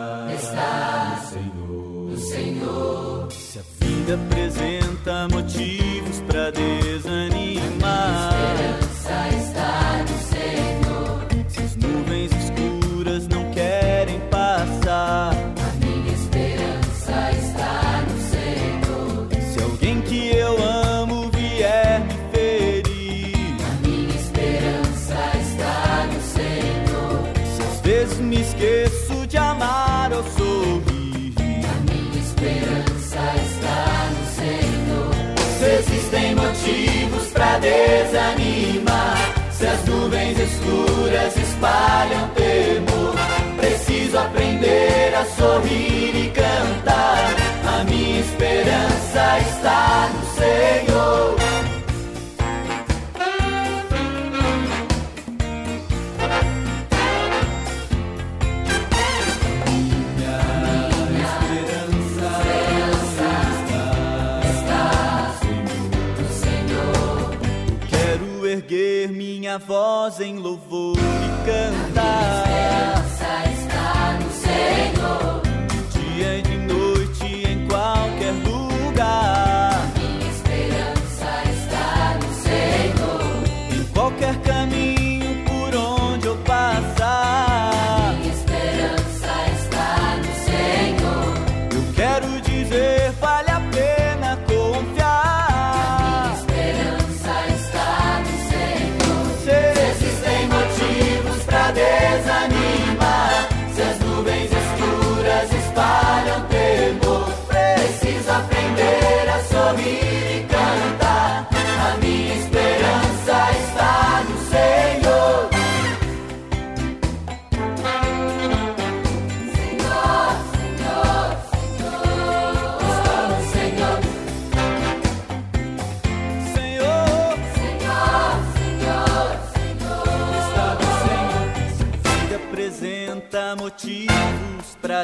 escuras 40.61 41.37
espalham 41.37 42.29
temor, 42.29 43.15
preciso 43.57 44.17
aprender 44.17 45.13
a 45.15 45.25
sorrir 45.25 46.15
e 46.15 46.31
cantar. 46.31 47.35
A 47.79 47.83
minha 47.83 48.19
esperança 48.19 49.39
está 49.39 50.09
no 50.13 50.25
Senhor. 50.35 51.50
Minha 69.51 69.57
voz 69.57 70.21
em 70.21 70.37
louvor 70.37 70.95
e 70.97 71.45
cantar. 71.45 72.50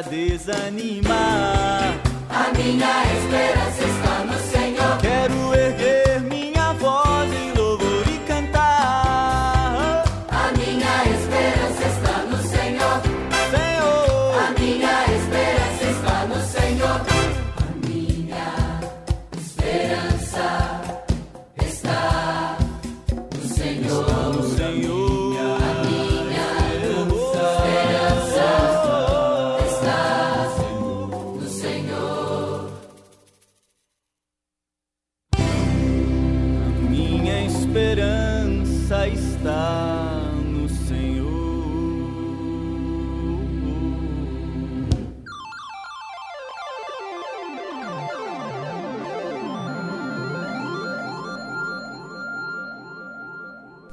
Desanimar. 0.02 1.94
A 2.30 2.52
minha 2.58 3.04
esperança 3.18 3.84
está 3.84 4.24
no 4.26 4.38
Senhor. 4.52 4.98
Quero 5.00 5.54
erguer 5.56 5.97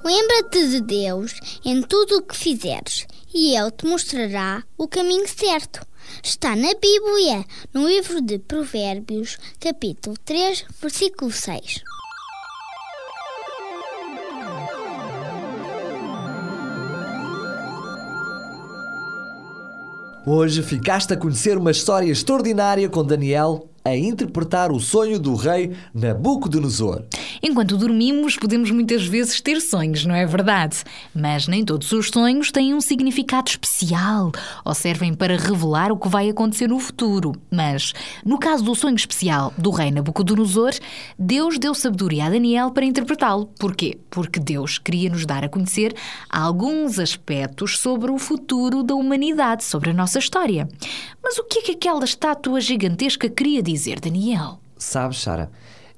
Lembra-te 0.04 0.68
de 0.68 0.80
Deus 0.82 1.32
em 1.64 1.80
tudo 1.80 2.18
o 2.18 2.22
que 2.22 2.36
fizeres, 2.36 3.06
e 3.32 3.56
Ele 3.56 3.70
te 3.70 3.86
mostrará 3.86 4.62
o 4.76 4.86
caminho 4.86 5.26
certo. 5.26 5.80
Está 6.22 6.54
na 6.54 6.74
Bíblia, 6.74 7.42
no 7.72 7.88
livro 7.88 8.20
de 8.20 8.38
Provérbios, 8.38 9.38
capítulo 9.58 10.14
3, 10.22 10.66
versículo 10.78 11.32
6. 11.32 11.82
Hoje 20.26 20.62
ficaste 20.62 21.14
a 21.14 21.16
conhecer 21.16 21.56
uma 21.56 21.70
história 21.70 22.12
extraordinária 22.12 22.90
com 22.90 23.02
Daniel 23.02 23.73
a 23.86 23.94
interpretar 23.94 24.72
o 24.72 24.80
sonho 24.80 25.18
do 25.18 25.34
rei 25.34 25.76
Nabucodonosor. 25.92 27.02
Enquanto 27.42 27.76
dormimos, 27.76 28.38
podemos 28.38 28.70
muitas 28.70 29.04
vezes 29.04 29.42
ter 29.42 29.60
sonhos, 29.60 30.06
não 30.06 30.14
é 30.14 30.24
verdade? 30.24 30.82
Mas 31.14 31.46
nem 31.46 31.62
todos 31.62 31.92
os 31.92 32.08
sonhos 32.08 32.50
têm 32.50 32.72
um 32.72 32.80
significado 32.80 33.50
especial 33.50 34.32
ou 34.64 34.72
servem 34.72 35.12
para 35.12 35.36
revelar 35.36 35.92
o 35.92 35.98
que 35.98 36.08
vai 36.08 36.30
acontecer 36.30 36.66
no 36.66 36.78
futuro. 36.78 37.32
Mas, 37.50 37.92
no 38.24 38.38
caso 38.38 38.64
do 38.64 38.74
sonho 38.74 38.96
especial 38.96 39.52
do 39.58 39.70
rei 39.70 39.90
Nabucodonosor, 39.90 40.72
Deus 41.18 41.58
deu 41.58 41.74
sabedoria 41.74 42.24
a 42.24 42.30
Daniel 42.30 42.70
para 42.70 42.86
interpretá-lo. 42.86 43.50
Porquê? 43.58 43.98
Porque 44.08 44.40
Deus 44.40 44.78
queria 44.78 45.10
nos 45.10 45.26
dar 45.26 45.44
a 45.44 45.48
conhecer 45.50 45.94
alguns 46.30 46.98
aspectos 46.98 47.78
sobre 47.78 48.10
o 48.10 48.16
futuro 48.16 48.82
da 48.82 48.94
humanidade, 48.94 49.62
sobre 49.62 49.90
a 49.90 49.94
nossa 49.94 50.18
história. 50.18 50.66
Mas 51.22 51.36
o 51.36 51.44
que 51.44 51.58
é 51.58 51.62
que 51.62 51.72
aquela 51.72 52.04
estátua 52.04 52.60
gigantesca 52.62 53.28
queria 53.28 53.62
dizer, 53.62 53.73
Daniel? 54.00 54.60
Sabes, 54.76 55.22
Sara, 55.22 55.50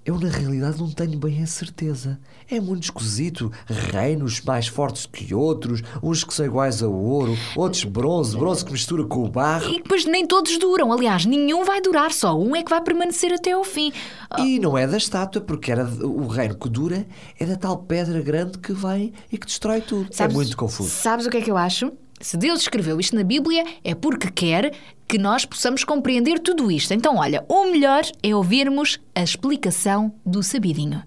eu 0.06 0.20
na 0.20 0.28
realidade 0.28 0.78
não 0.78 0.88
tenho 0.88 1.18
bem 1.18 1.42
a 1.42 1.46
certeza. 1.48 2.16
É 2.48 2.60
muito 2.60 2.84
esquisito. 2.84 3.50
Reinos 3.66 4.40
mais 4.40 4.68
fortes 4.68 5.04
que 5.04 5.34
outros, 5.34 5.82
uns 6.00 6.22
que 6.22 6.32
são 6.32 6.46
iguais 6.46 6.80
a 6.80 6.86
ouro, 6.86 7.36
outros 7.56 7.82
bronze, 7.82 8.36
bronze 8.36 8.64
que 8.64 8.70
mistura 8.70 9.04
com 9.04 9.24
o 9.24 9.28
barro. 9.28 9.68
E 9.68 9.82
depois 9.82 10.04
nem 10.04 10.24
todos 10.24 10.56
duram. 10.58 10.92
Aliás, 10.92 11.26
nenhum 11.26 11.64
vai 11.64 11.80
durar, 11.80 12.12
só 12.12 12.38
um 12.38 12.54
é 12.54 12.62
que 12.62 12.70
vai 12.70 12.80
permanecer 12.80 13.32
até 13.32 13.50
ao 13.50 13.64
fim. 13.64 13.92
E 14.38 14.60
não 14.60 14.78
é 14.78 14.86
da 14.86 14.96
estátua, 14.96 15.42
porque 15.42 15.72
era 15.72 15.84
o 15.84 16.28
reino 16.28 16.54
que 16.54 16.68
dura 16.68 17.04
é 17.36 17.44
da 17.44 17.56
tal 17.56 17.78
pedra 17.78 18.20
grande 18.20 18.58
que 18.58 18.72
vem 18.72 19.12
e 19.32 19.36
que 19.36 19.46
destrói 19.46 19.80
tudo. 19.80 20.08
é 20.16 20.28
muito 20.28 20.56
confuso. 20.56 20.90
Sabes 20.90 21.26
o 21.26 21.30
que 21.30 21.38
é 21.38 21.40
que 21.40 21.50
eu 21.50 21.56
acho? 21.56 21.90
Se 22.20 22.36
Deus 22.36 22.60
escreveu 22.60 22.98
isto 22.98 23.14
na 23.14 23.22
Bíblia, 23.22 23.64
é 23.84 23.94
porque 23.94 24.30
quer 24.30 24.72
que 25.08 25.18
nós 25.18 25.44
possamos 25.44 25.84
compreender 25.84 26.38
tudo 26.38 26.70
isto. 26.70 26.92
Então, 26.92 27.16
olha, 27.16 27.44
o 27.48 27.64
melhor 27.66 28.02
é 28.22 28.34
ouvirmos 28.34 28.98
a 29.14 29.22
explicação 29.22 30.12
do 30.24 30.42
Sabidinho. 30.42 31.02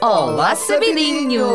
Olá, 0.00 0.54
Sabidinho! 0.54 1.46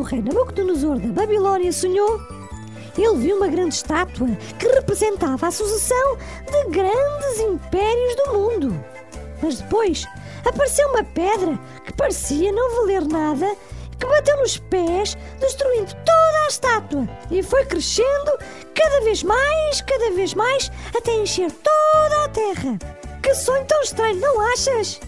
O 0.00 0.02
rei 0.02 0.22
Nabucodonosor 0.22 0.98
da 0.98 1.08
Babilónia 1.08 1.70
sonhou? 1.72 2.20
Ele 2.96 3.16
viu 3.18 3.36
uma 3.36 3.48
grande 3.48 3.74
estátua 3.74 4.28
que 4.58 4.66
representava 4.66 5.46
a 5.46 5.50
sucessão 5.50 6.16
de 6.50 6.70
grandes 6.70 7.40
impérios 7.40 8.16
do 8.16 8.32
mundo. 8.32 8.84
Mas 9.42 9.60
depois 9.60 10.06
apareceu 10.44 10.88
uma 10.88 11.04
pedra 11.04 11.58
que 11.84 11.92
parecia 11.92 12.50
não 12.50 12.76
valer 12.76 13.06
nada 13.06 13.54
que 13.98 14.06
bateu 14.06 14.38
nos 14.38 14.56
pés, 14.56 15.18
destruindo 15.38 15.92
toda 15.92 16.44
a 16.44 16.48
estátua 16.48 17.08
e 17.30 17.42
foi 17.42 17.66
crescendo 17.66 18.38
cada 18.74 19.02
vez 19.02 19.22
mais, 19.22 19.82
cada 19.82 20.10
vez 20.12 20.32
mais, 20.32 20.72
até 20.96 21.12
encher 21.12 21.52
toda 21.52 22.24
a 22.24 22.28
terra. 22.30 22.78
Que 23.22 23.34
sonho 23.34 23.64
tão 23.66 23.82
estranho, 23.82 24.18
não 24.18 24.40
achas? 24.52 24.98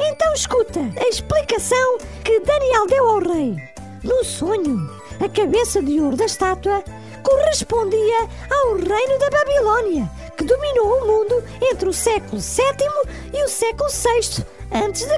Então 0.00 0.34
escuta 0.34 0.80
a 0.80 1.08
explicação 1.08 1.98
que 2.24 2.40
Daniel 2.40 2.86
deu 2.88 3.08
ao 3.08 3.20
rei. 3.20 3.73
No 4.04 4.22
sonho, 4.22 4.88
a 5.18 5.28
cabeça 5.30 5.82
de 5.82 5.98
ouro 5.98 6.14
da 6.14 6.26
estátua 6.26 6.84
correspondia 7.22 8.28
ao 8.50 8.74
reino 8.74 9.18
da 9.18 9.30
Babilônia, 9.30 10.10
que 10.36 10.44
dominou 10.44 11.02
o 11.02 11.06
mundo 11.06 11.42
entre 11.62 11.88
o 11.88 11.92
século 11.92 12.38
VII 12.38 13.32
e 13.32 13.42
o 13.42 13.48
século 13.48 13.88
VI 13.88 14.44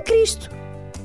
Cristo. 0.03 0.55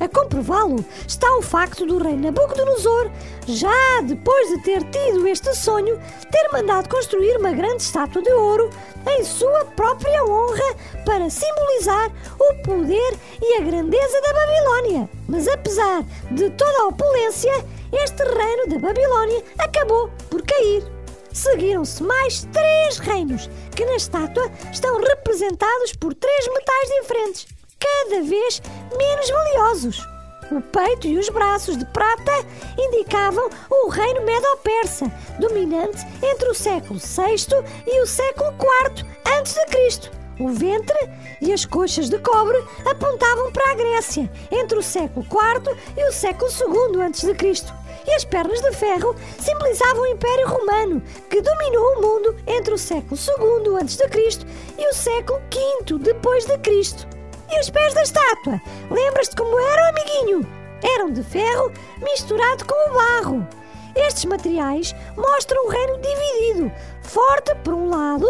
A 0.02 0.08
comprová-lo 0.08 0.84
está 1.08 1.32
o 1.38 1.44
facto 1.44 1.86
do 1.86 2.00
rei 2.00 2.16
Nabucodonosor, 2.16 3.12
já 3.48 4.02
depois 4.04 4.50
de 4.50 4.64
ter 4.64 4.84
tido 4.86 5.28
este 5.28 5.54
sonho, 5.56 5.96
ter 6.32 6.50
mandado 6.52 6.90
construir 6.90 7.38
uma 7.38 7.52
grande 7.52 7.84
estátua 7.84 8.20
de 8.24 8.32
ouro 8.32 8.68
em 9.08 9.24
sua 9.24 9.64
própria 9.76 10.24
honra 10.24 10.76
para 11.06 11.30
simbolizar 11.30 12.12
o 12.40 12.64
poder 12.64 13.14
e 13.44 13.58
a 13.58 13.64
grandeza 13.64 14.22
da 14.22 14.34
Babilônia. 14.34 15.10
Mas 15.30 15.48
apesar 15.48 16.04
de 16.32 16.50
toda 16.50 16.82
a 16.82 16.88
opulência, 16.88 17.54
este 17.94 18.24
reino 18.24 18.70
da 18.70 18.80
Babilônia 18.80 19.44
acabou 19.60 20.10
por 20.32 20.42
cair. 20.42 20.84
Seguiram-se 21.32 22.02
mais 22.02 22.48
três 22.52 22.98
reinos, 22.98 23.48
que 23.76 23.86
na 23.86 23.98
estátua 23.98 24.52
estão 24.72 25.00
representados 25.00 25.94
por 25.94 26.16
três 26.16 26.48
metais 26.48 26.90
diferentes, 27.02 27.48
cada 27.82 28.24
vez 28.24 28.62
menos 28.98 29.30
valiosos. 29.30 30.08
O 30.52 30.62
peito 30.62 31.08
e 31.08 31.18
os 31.18 31.30
braços 31.30 31.78
de 31.78 31.86
prata 31.86 32.32
indicavam 32.78 33.50
o 33.70 33.88
reino 33.88 34.22
Medo-Persa, 34.26 35.10
dominante 35.40 36.06
entre 36.22 36.50
o 36.50 36.54
século 36.54 37.00
VI 37.00 37.64
e 37.88 38.02
o 38.02 38.06
século 38.06 38.50
IV 38.52 39.66
Cristo. 39.70 40.12
O 40.40 40.50
ventre 40.50 40.98
e 41.40 41.54
as 41.54 41.66
coxas 41.66 42.10
de 42.10 42.18
cobre 42.20 42.58
apontavam 42.90 43.52
para 43.52 43.72
a 43.72 43.76
Grécia, 43.76 44.30
entre 44.52 44.78
o 44.78 44.84
século 44.84 45.26
IV 45.26 45.78
e 45.96 46.10
o 46.10 46.12
século 46.12 46.52
II 46.52 47.34
Cristo. 47.36 47.74
E 48.06 48.12
as 48.14 48.26
pernas 48.26 48.60
de 48.60 48.72
ferro 48.74 49.16
simbolizavam 49.40 50.02
o 50.02 50.08
Império 50.08 50.48
Romano, 50.48 51.02
que 51.30 51.42
dominou 51.42 51.94
o 51.94 52.02
mundo 52.02 52.36
entre 52.48 52.74
o 52.74 52.78
século 52.78 53.16
II 53.16 54.10
Cristo 54.10 54.46
e 54.78 54.90
o 54.90 54.94
século 54.94 55.40
V 55.50 56.00
depois 56.00 56.46
de 56.46 56.58
Cristo. 56.58 57.21
E 57.52 57.60
os 57.60 57.70
pés 57.70 57.94
da 57.94 58.02
estátua? 58.02 58.62
Lembras-te 58.90 59.36
como 59.36 59.60
eram, 59.60 59.90
amiguinho? 59.90 60.48
Eram 60.82 61.12
de 61.12 61.22
ferro 61.22 61.72
misturado 62.02 62.66
com 62.66 62.90
o 62.90 62.94
barro. 62.94 63.48
Estes 63.94 64.26
materiais 64.26 64.96
mostram 65.18 65.66
um 65.66 65.70
reino 65.70 66.00
dividido, 66.00 66.72
forte 67.02 67.54
por 67.56 67.74
um 67.74 67.90
lado 67.90 68.26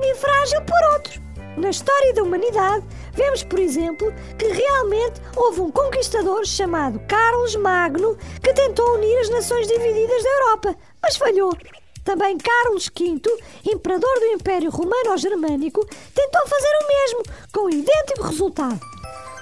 e 0.00 0.14
frágil 0.16 0.60
por 0.62 0.92
outro. 0.92 1.22
Na 1.56 1.70
história 1.70 2.12
da 2.14 2.24
humanidade, 2.24 2.84
vemos, 3.12 3.44
por 3.44 3.60
exemplo, 3.60 4.12
que 4.36 4.48
realmente 4.48 5.22
houve 5.36 5.60
um 5.60 5.70
conquistador 5.70 6.44
chamado 6.44 6.98
Carlos 7.06 7.54
Magno 7.54 8.18
que 8.42 8.52
tentou 8.52 8.96
unir 8.96 9.18
as 9.20 9.30
nações 9.30 9.68
divididas 9.68 10.22
da 10.22 10.30
Europa, 10.30 10.76
mas 11.00 11.16
falhou. 11.16 11.56
Também 12.04 12.36
Carlos 12.36 12.88
V, 12.88 13.20
imperador 13.64 14.20
do 14.20 14.26
Império 14.26 14.70
Romano-Germânico, 14.70 15.86
tentou 16.14 16.46
fazer 16.46 16.68
o 16.68 16.88
mesmo, 16.88 17.22
com 17.52 17.70
idêntico 17.70 18.22
resultado. 18.22 18.80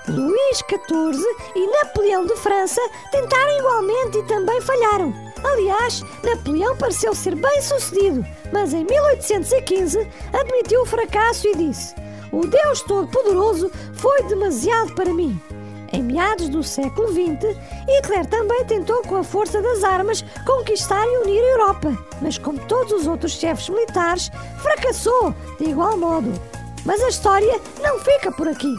Luís 0.08 0.58
XIV 0.58 1.24
e 1.54 1.66
Napoleão 1.66 2.24
de 2.26 2.34
França 2.36 2.80
tentaram 3.10 3.58
igualmente 3.58 4.18
e 4.18 4.26
também 4.26 4.60
falharam. 4.60 5.12
Aliás, 5.44 6.02
Napoleão 6.22 6.76
pareceu 6.76 7.14
ser 7.14 7.34
bem 7.34 7.62
sucedido, 7.62 8.24
mas 8.52 8.72
em 8.72 8.84
1815 8.84 10.08
admitiu 10.32 10.82
o 10.82 10.86
fracasso 10.86 11.46
e 11.48 11.56
disse: 11.56 11.94
O 12.32 12.46
Deus 12.46 12.80
Todo-Poderoso 12.82 13.70
foi 13.94 14.22
demasiado 14.24 14.94
para 14.94 15.12
mim. 15.12 15.40
Em 15.92 16.02
meados 16.02 16.48
do 16.48 16.62
século 16.62 17.08
XX, 17.08 17.54
Hitler 17.86 18.26
também 18.26 18.64
tentou, 18.64 19.02
com 19.02 19.16
a 19.16 19.24
força 19.24 19.60
das 19.60 19.84
armas, 19.84 20.24
conquistar 20.46 21.04
e 21.04 21.18
unir 21.18 21.42
a 21.42 21.50
Europa, 21.50 21.98
mas, 22.20 22.38
como 22.38 22.58
todos 22.60 22.92
os 22.92 23.06
outros 23.06 23.32
chefes 23.32 23.68
militares, 23.68 24.30
fracassou 24.62 25.34
de 25.58 25.68
igual 25.68 25.98
modo. 25.98 26.32
Mas 26.86 27.02
a 27.02 27.08
história 27.08 27.60
não 27.82 27.98
fica 27.98 28.32
por 28.32 28.48
aqui. 28.48 28.74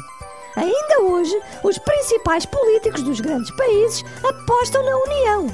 Ainda 0.55 1.01
hoje, 1.03 1.39
os 1.63 1.77
principais 1.77 2.45
políticos 2.45 3.03
dos 3.03 3.19
grandes 3.19 3.51
países 3.55 4.03
apostam 4.23 4.83
na 4.83 4.97
União. 4.97 5.47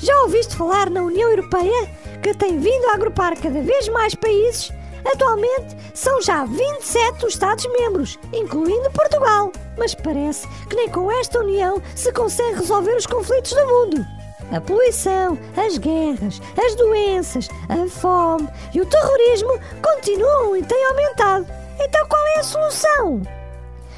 Já 0.00 0.22
ouviste 0.22 0.56
falar 0.56 0.88
na 0.88 1.02
União 1.02 1.30
Europeia, 1.30 1.88
que 2.22 2.34
tem 2.34 2.58
vindo 2.58 2.86
a 2.86 2.94
agrupar 2.94 3.38
cada 3.38 3.60
vez 3.60 3.88
mais 3.88 4.14
países? 4.14 4.72
Atualmente 5.04 5.76
são 5.94 6.20
já 6.22 6.44
27 6.44 7.26
os 7.26 7.34
Estados-membros, 7.34 8.18
incluindo 8.32 8.90
Portugal. 8.90 9.52
Mas 9.76 9.94
parece 9.94 10.48
que 10.68 10.76
nem 10.76 10.88
com 10.88 11.10
esta 11.10 11.40
união 11.40 11.82
se 11.94 12.12
consegue 12.12 12.58
resolver 12.58 12.96
os 12.96 13.06
conflitos 13.06 13.52
do 13.52 13.66
mundo. 13.66 14.06
A 14.52 14.60
poluição, 14.60 15.38
as 15.56 15.78
guerras, 15.78 16.40
as 16.56 16.74
doenças, 16.76 17.48
a 17.68 17.88
fome 17.88 18.48
e 18.74 18.80
o 18.80 18.86
terrorismo 18.86 19.58
continuam 19.82 20.56
e 20.56 20.62
têm 20.62 20.84
aumentado. 20.86 21.46
Então 21.80 22.06
qual 22.06 22.26
é 22.28 22.38
a 22.40 22.44
solução? 22.44 23.22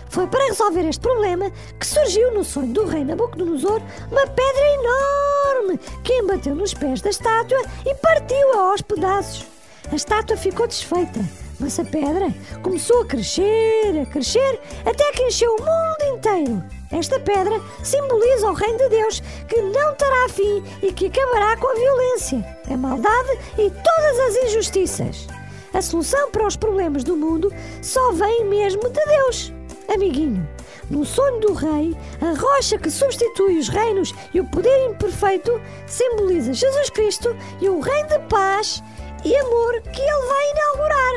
Foi 0.09 0.27
para 0.27 0.47
resolver 0.47 0.89
este 0.89 1.01
problema 1.01 1.51
que 1.79 1.87
surgiu 1.87 2.33
no 2.33 2.45
sonho 2.45 2.73
do 2.73 2.87
rei 2.87 3.05
Nabucodonosor 3.05 3.83
uma 4.11 4.27
pedra 4.27 4.75
enorme 4.75 5.79
que 6.03 6.15
embateu 6.15 6.55
nos 6.55 6.73
pés 6.73 7.03
da 7.03 7.11
estátua 7.11 7.61
e 7.85 7.95
partiu-a 7.97 8.71
aos 8.71 8.81
pedaços. 8.81 9.56
A 9.91 9.95
estátua 9.95 10.37
ficou 10.37 10.67
desfeita, 10.67 11.21
mas 11.61 11.79
a 11.79 11.85
pedra 11.85 12.35
começou 12.63 13.03
a 13.03 13.07
crescer, 13.07 14.03
a 14.03 14.07
crescer, 14.07 14.61
até 14.85 15.13
que 15.13 15.23
encheu 15.23 15.55
o 15.55 15.61
mundo 15.61 16.17
inteiro. 16.17 16.65
Esta 16.91 17.21
pedra 17.21 17.61
simboliza 17.85 18.49
o 18.49 18.55
reino 18.55 18.79
de 18.79 18.89
Deus 18.89 19.21
que 19.49 19.63
não 19.63 19.95
terá 19.95 20.29
fim 20.29 20.63
e 20.83 20.93
que 20.93 21.07
acabará 21.07 21.57
com 21.57 21.69
a 21.69 21.75
violência, 21.75 22.45
a 22.69 22.77
maldade 22.77 23.39
e 23.59 23.71
todas 23.71 24.19
as 24.29 24.37
injustiças. 24.45 25.29
A 25.73 25.81
solução 25.81 26.31
para 26.31 26.47
os 26.47 26.57
problemas 26.57 27.05
do 27.05 27.17
mundo 27.17 27.53
só 27.81 28.11
vem 28.13 28.45
mesmo 28.45 28.83
de 28.89 29.05
Deus. 29.05 29.53
Amiguinho, 29.89 30.49
no 30.91 31.05
sonho 31.05 31.41
do 31.41 31.53
rei, 31.53 31.97
a 32.21 32.39
rocha 32.39 32.77
que 32.77 32.91
substitui 32.91 33.59
os 33.59 33.69
reinos 33.69 34.13
e 34.35 34.41
o 34.41 34.45
poder 34.45 34.87
imperfeito 34.87 35.61
simboliza 35.87 36.53
Jesus 36.53 36.91
Cristo 36.91 37.37
e 37.61 37.69
o 37.69 37.81
reino 37.81 38.09
de 38.09 38.19
paz 38.29 38.83
e 39.27 39.37
amor 39.37 39.83
que 39.83 40.01
ele 40.01 40.27
vai 40.27 40.51
inaugurar. 40.53 41.15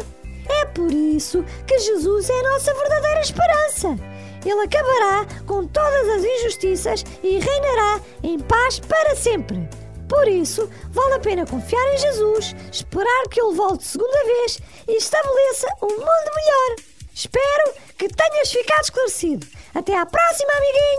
É 0.49 0.65
por 0.65 0.91
isso 0.91 1.45
que 1.67 1.77
Jesus 1.77 2.27
é 2.29 2.39
a 2.39 2.51
nossa 2.51 2.73
verdadeira 2.73 3.21
esperança. 3.21 3.95
Ele 4.43 4.61
acabará 4.61 5.27
com 5.45 5.67
todas 5.67 6.09
as 6.09 6.23
injustiças 6.23 7.05
e 7.21 7.37
reinará 7.37 8.01
em 8.23 8.39
paz 8.39 8.79
para 8.79 9.15
sempre. 9.15 9.69
Por 10.07 10.27
isso, 10.27 10.67
vale 10.89 11.13
a 11.13 11.19
pena 11.19 11.45
confiar 11.45 11.93
em 11.93 11.99
Jesus, 11.99 12.55
esperar 12.71 13.27
que 13.29 13.39
ele 13.39 13.53
volte 13.53 13.85
segunda 13.85 14.23
vez 14.23 14.59
e 14.87 14.97
estabeleça 14.97 15.67
um 15.83 15.89
mundo 15.89 16.31
melhor. 16.35 16.75
Espero 17.13 17.73
que 17.95 18.07
tenhas 18.07 18.51
ficado 18.51 18.81
esclarecido. 18.81 19.45
Até 19.75 19.95
à 19.95 20.05
próxima, 20.05 20.51
amiguinho! 20.53 20.89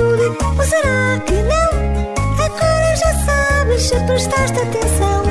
Ou 0.00 0.64
será 0.64 1.18
que 1.26 1.34
não? 1.42 2.44
Agora 2.44 2.96
já 2.96 3.14
sabes 3.24 3.82
se 3.82 3.98
prestaste 4.04 4.58
atenção. 4.58 5.27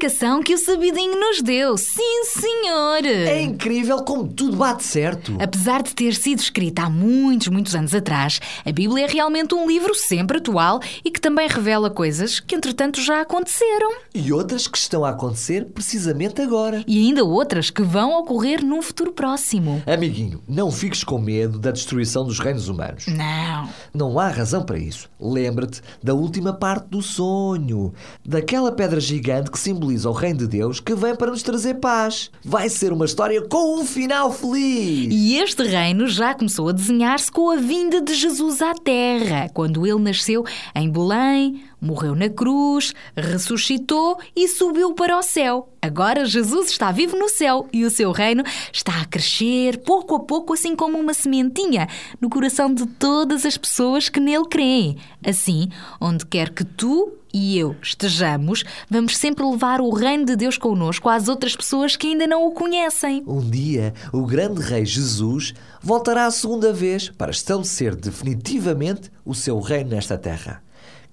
Explicação 0.00 0.42
que 0.42 0.54
o 0.54 0.58
Sabidinho 0.58 1.20
nos 1.20 1.42
deu. 1.42 1.76
Sim, 1.76 2.24
senhor! 2.24 3.04
É 3.04 3.42
incrível 3.42 4.02
como 4.02 4.26
tudo 4.26 4.56
bate 4.56 4.82
certo. 4.82 5.36
Apesar 5.38 5.82
de 5.82 5.94
ter 5.94 6.14
sido 6.14 6.38
escrita 6.38 6.84
há 6.84 6.90
muitos, 6.90 7.48
muitos 7.48 7.74
anos 7.74 7.94
atrás, 7.94 8.40
a 8.64 8.72
Bíblia 8.72 9.04
é 9.04 9.06
realmente 9.06 9.54
um 9.54 9.68
livro 9.68 9.94
sempre 9.94 10.38
atual 10.38 10.80
e 11.04 11.10
que 11.10 11.20
também 11.20 11.46
revela 11.46 11.90
coisas 11.90 12.40
que, 12.40 12.54
entretanto, 12.54 12.98
já 12.98 13.20
aconteceram. 13.20 13.92
E 14.14 14.32
outras 14.32 14.66
que 14.66 14.78
estão 14.78 15.04
a 15.04 15.10
acontecer 15.10 15.66
precisamente 15.66 16.40
agora. 16.40 16.82
E 16.86 16.98
ainda 17.06 17.22
outras 17.22 17.68
que 17.68 17.82
vão 17.82 18.18
ocorrer 18.18 18.64
num 18.64 18.80
futuro 18.80 19.12
próximo. 19.12 19.82
Amiguinho, 19.86 20.42
não 20.48 20.72
fiques 20.72 21.04
com 21.04 21.18
medo 21.18 21.58
da 21.58 21.72
destruição 21.72 22.24
dos 22.24 22.38
reinos 22.38 22.68
humanos. 22.68 23.04
Não. 23.06 23.68
Não 23.92 24.18
há 24.18 24.28
razão 24.28 24.62
para 24.62 24.78
isso. 24.78 25.10
Lembra-te 25.20 25.82
da 26.02 26.14
última 26.14 26.54
parte 26.54 26.88
do 26.88 27.02
sonho, 27.02 27.92
daquela 28.24 28.72
pedra 28.72 28.98
gigante 28.98 29.50
que 29.50 29.58
simboliza 29.58 29.89
o 29.90 30.12
reino 30.12 30.38
de 30.38 30.46
Deus 30.46 30.80
que 30.80 30.94
vem 30.94 31.14
para 31.14 31.30
nos 31.30 31.42
trazer 31.42 31.74
paz. 31.74 32.30
Vai 32.44 32.68
ser 32.68 32.92
uma 32.92 33.04
história 33.04 33.42
com 33.42 33.80
um 33.80 33.84
final 33.84 34.32
feliz. 34.32 35.08
E 35.10 35.36
este 35.36 35.62
reino 35.64 36.06
já 36.06 36.34
começou 36.34 36.68
a 36.68 36.72
desenhar-se 36.72 37.30
com 37.30 37.50
a 37.50 37.56
vinda 37.56 38.00
de 38.00 38.14
Jesus 38.14 38.62
à 38.62 38.74
Terra, 38.74 39.48
quando 39.52 39.86
ele 39.86 39.98
nasceu 40.00 40.44
em 40.74 40.90
Belém, 40.90 41.62
morreu 41.80 42.14
na 42.14 42.28
cruz, 42.28 42.94
ressuscitou 43.16 44.18
e 44.36 44.46
subiu 44.48 44.92
para 44.92 45.18
o 45.18 45.22
céu. 45.22 45.68
Agora 45.82 46.26
Jesus 46.26 46.70
está 46.70 46.92
vivo 46.92 47.16
no 47.16 47.28
céu 47.28 47.66
e 47.72 47.84
o 47.84 47.90
seu 47.90 48.12
reino 48.12 48.44
está 48.72 49.00
a 49.00 49.06
crescer 49.06 49.78
pouco 49.78 50.14
a 50.14 50.20
pouco, 50.20 50.52
assim 50.52 50.76
como 50.76 50.98
uma 50.98 51.14
sementinha, 51.14 51.88
no 52.20 52.28
coração 52.28 52.72
de 52.72 52.86
todas 52.86 53.46
as 53.46 53.56
pessoas 53.56 54.08
que 54.08 54.20
nele 54.20 54.44
creem. 54.48 54.98
Assim, 55.26 55.68
onde 56.00 56.26
quer 56.26 56.50
que 56.50 56.64
tu 56.64 57.19
e 57.32 57.58
eu 57.58 57.76
estejamos, 57.82 58.64
vamos 58.88 59.16
sempre 59.16 59.44
levar 59.44 59.80
o 59.80 59.90
reino 59.90 60.24
de 60.24 60.36
Deus 60.36 60.58
connosco 60.58 61.08
às 61.08 61.28
outras 61.28 61.54
pessoas 61.54 61.96
que 61.96 62.08
ainda 62.08 62.26
não 62.26 62.46
o 62.46 62.52
conhecem. 62.52 63.22
Um 63.26 63.40
dia, 63.40 63.94
o 64.12 64.24
grande 64.26 64.60
rei 64.60 64.84
Jesus 64.84 65.54
voltará 65.80 66.26
a 66.26 66.30
segunda 66.30 66.72
vez 66.72 67.08
para 67.10 67.30
estabelecer 67.30 67.94
definitivamente 67.94 69.10
o 69.24 69.34
seu 69.34 69.60
reino 69.60 69.90
nesta 69.90 70.18
terra, 70.18 70.62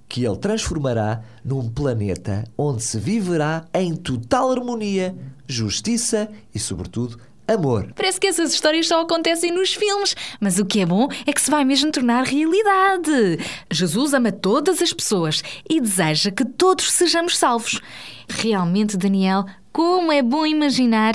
que 0.07 0.25
ele 0.25 0.37
transformará 0.37 1.21
num 1.43 1.69
planeta 1.69 2.43
onde 2.57 2.83
se 2.83 2.99
viverá 2.99 3.65
em 3.73 3.95
total 3.95 4.51
harmonia, 4.51 5.15
justiça 5.47 6.29
e, 6.53 6.59
sobretudo, 6.59 7.19
amor. 7.47 7.91
Parece 7.95 8.19
que 8.19 8.27
essas 8.27 8.53
histórias 8.53 8.87
só 8.87 9.01
acontecem 9.01 9.51
nos 9.51 9.73
filmes, 9.73 10.15
mas 10.39 10.59
o 10.59 10.65
que 10.65 10.81
é 10.81 10.85
bom 10.85 11.07
é 11.25 11.33
que 11.33 11.41
se 11.41 11.49
vai 11.49 11.63
mesmo 11.63 11.91
tornar 11.91 12.23
realidade. 12.23 13.39
Jesus 13.71 14.13
ama 14.13 14.31
todas 14.31 14.81
as 14.81 14.93
pessoas 14.93 15.43
e 15.69 15.79
deseja 15.79 16.31
que 16.31 16.45
todos 16.45 16.91
sejamos 16.91 17.37
salvos. 17.37 17.81
Realmente, 18.29 18.97
Daniel, 18.97 19.45
como 19.71 20.11
é 20.11 20.21
bom 20.21 20.45
imaginar 20.45 21.13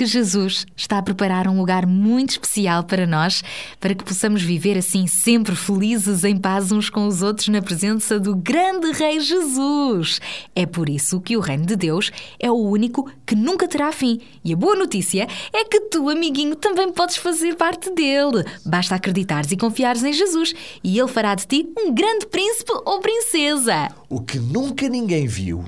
que 0.00 0.06
Jesus 0.06 0.64
está 0.74 0.96
a 0.96 1.02
preparar 1.02 1.46
um 1.46 1.58
lugar 1.58 1.84
muito 1.84 2.30
especial 2.30 2.84
para 2.84 3.06
nós, 3.06 3.44
para 3.78 3.94
que 3.94 4.02
possamos 4.02 4.40
viver 4.40 4.78
assim 4.78 5.06
sempre 5.06 5.54
felizes, 5.54 6.24
em 6.24 6.38
paz 6.38 6.72
uns 6.72 6.88
com 6.88 7.06
os 7.06 7.20
outros, 7.20 7.48
na 7.48 7.60
presença 7.60 8.18
do 8.18 8.34
grande 8.34 8.92
Rei 8.92 9.20
Jesus. 9.20 10.18
É 10.56 10.64
por 10.64 10.88
isso 10.88 11.20
que 11.20 11.36
o 11.36 11.40
Reino 11.40 11.66
de 11.66 11.76
Deus 11.76 12.10
é 12.38 12.50
o 12.50 12.54
único 12.54 13.12
que 13.26 13.34
nunca 13.34 13.68
terá 13.68 13.92
fim. 13.92 14.18
E 14.42 14.54
a 14.54 14.56
boa 14.56 14.74
notícia 14.74 15.28
é 15.52 15.64
que 15.64 15.80
tu, 15.80 16.08
amiguinho, 16.08 16.56
também 16.56 16.90
podes 16.90 17.18
fazer 17.18 17.54
parte 17.56 17.90
dele. 17.90 18.42
Basta 18.64 18.94
acreditares 18.94 19.52
e 19.52 19.56
confiares 19.58 20.02
em 20.02 20.14
Jesus 20.14 20.54
e 20.82 20.98
ele 20.98 21.08
fará 21.08 21.34
de 21.34 21.46
ti 21.46 21.68
um 21.76 21.92
grande 21.92 22.26
príncipe 22.26 22.72
ou 22.86 23.00
princesa. 23.00 23.88
O 24.08 24.22
que 24.22 24.38
nunca 24.38 24.88
ninguém 24.88 25.26
viu 25.26 25.62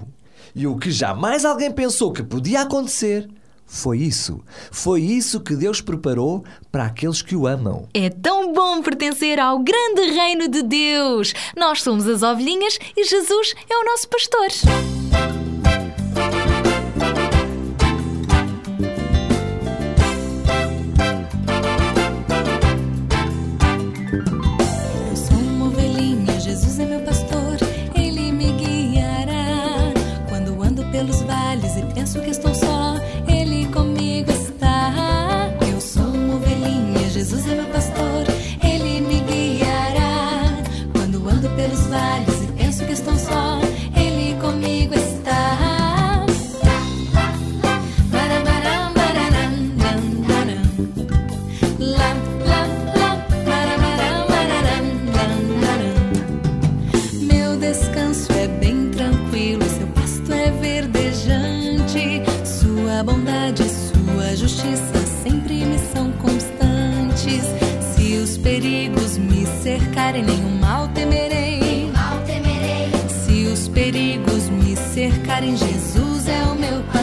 e 0.55 0.66
o 0.66 0.78
que 0.78 0.91
jamais 0.91 1.45
alguém 1.45 1.70
pensou 1.70 2.14
que 2.14 2.22
podia 2.22 2.62
acontecer. 2.62 3.28
Foi 3.75 3.99
isso. 3.99 4.45
Foi 4.70 5.01
isso 5.01 5.41
que 5.41 5.57
Deus 5.57 5.81
preparou 5.81 6.45
para 6.70 6.85
aqueles 6.85 7.23
que 7.23 7.35
o 7.35 7.47
amam. 7.47 7.89
É 7.95 8.11
tão 8.11 8.53
bom 8.53 8.83
pertencer 8.83 9.41
ao 9.41 9.61
grande 9.61 10.11
reino 10.11 10.47
de 10.47 10.62
Deus. 10.62 11.33
Nós 11.57 11.81
somos 11.81 12.07
as 12.07 12.23
ovelhinhas 12.23 12.79
e 12.95 13.03
Jesus 13.03 13.55
é 13.70 13.75
o 13.75 13.85
nosso 13.87 14.09
pastor. 14.11 14.49
Eu 25.09 25.16
sou 25.16 25.39
uma 25.39 25.66
ovelhinha, 25.68 26.39
Jesus 26.39 26.79
é 26.79 26.85
meu 26.85 27.01
pastor, 27.01 27.57
ele 27.95 28.33
me 28.33 28.53
guiará. 28.53 29.95
Quando 30.29 30.62
ando 30.62 30.85
pelos 30.91 31.23
vales 31.23 31.75
e 31.75 31.95
penso 31.95 32.20
que 32.20 32.31
estou 32.31 32.51
Jesus 37.23 37.47
é 37.47 37.55
meu 37.55 37.66
pastor, 37.66 38.25
ele 38.64 39.01
me 39.01 39.20
guiará. 39.20 40.61
Quando 40.93 41.29
ando 41.29 41.49
pelos 41.51 41.87
vales 41.87 42.32
me 69.73 69.79
cercarem, 69.79 70.23
nenhum 70.25 70.59
mal 70.59 70.89
temerei. 70.89 71.91
Se 73.09 73.47
os 73.47 73.68
perigos 73.68 74.49
me 74.51 74.77
cercarem, 74.77 75.57
Jesus 75.57 76.29
é 76.29 76.43
o 76.45 76.55
meu 76.55 76.83
pastor. 76.85 77.01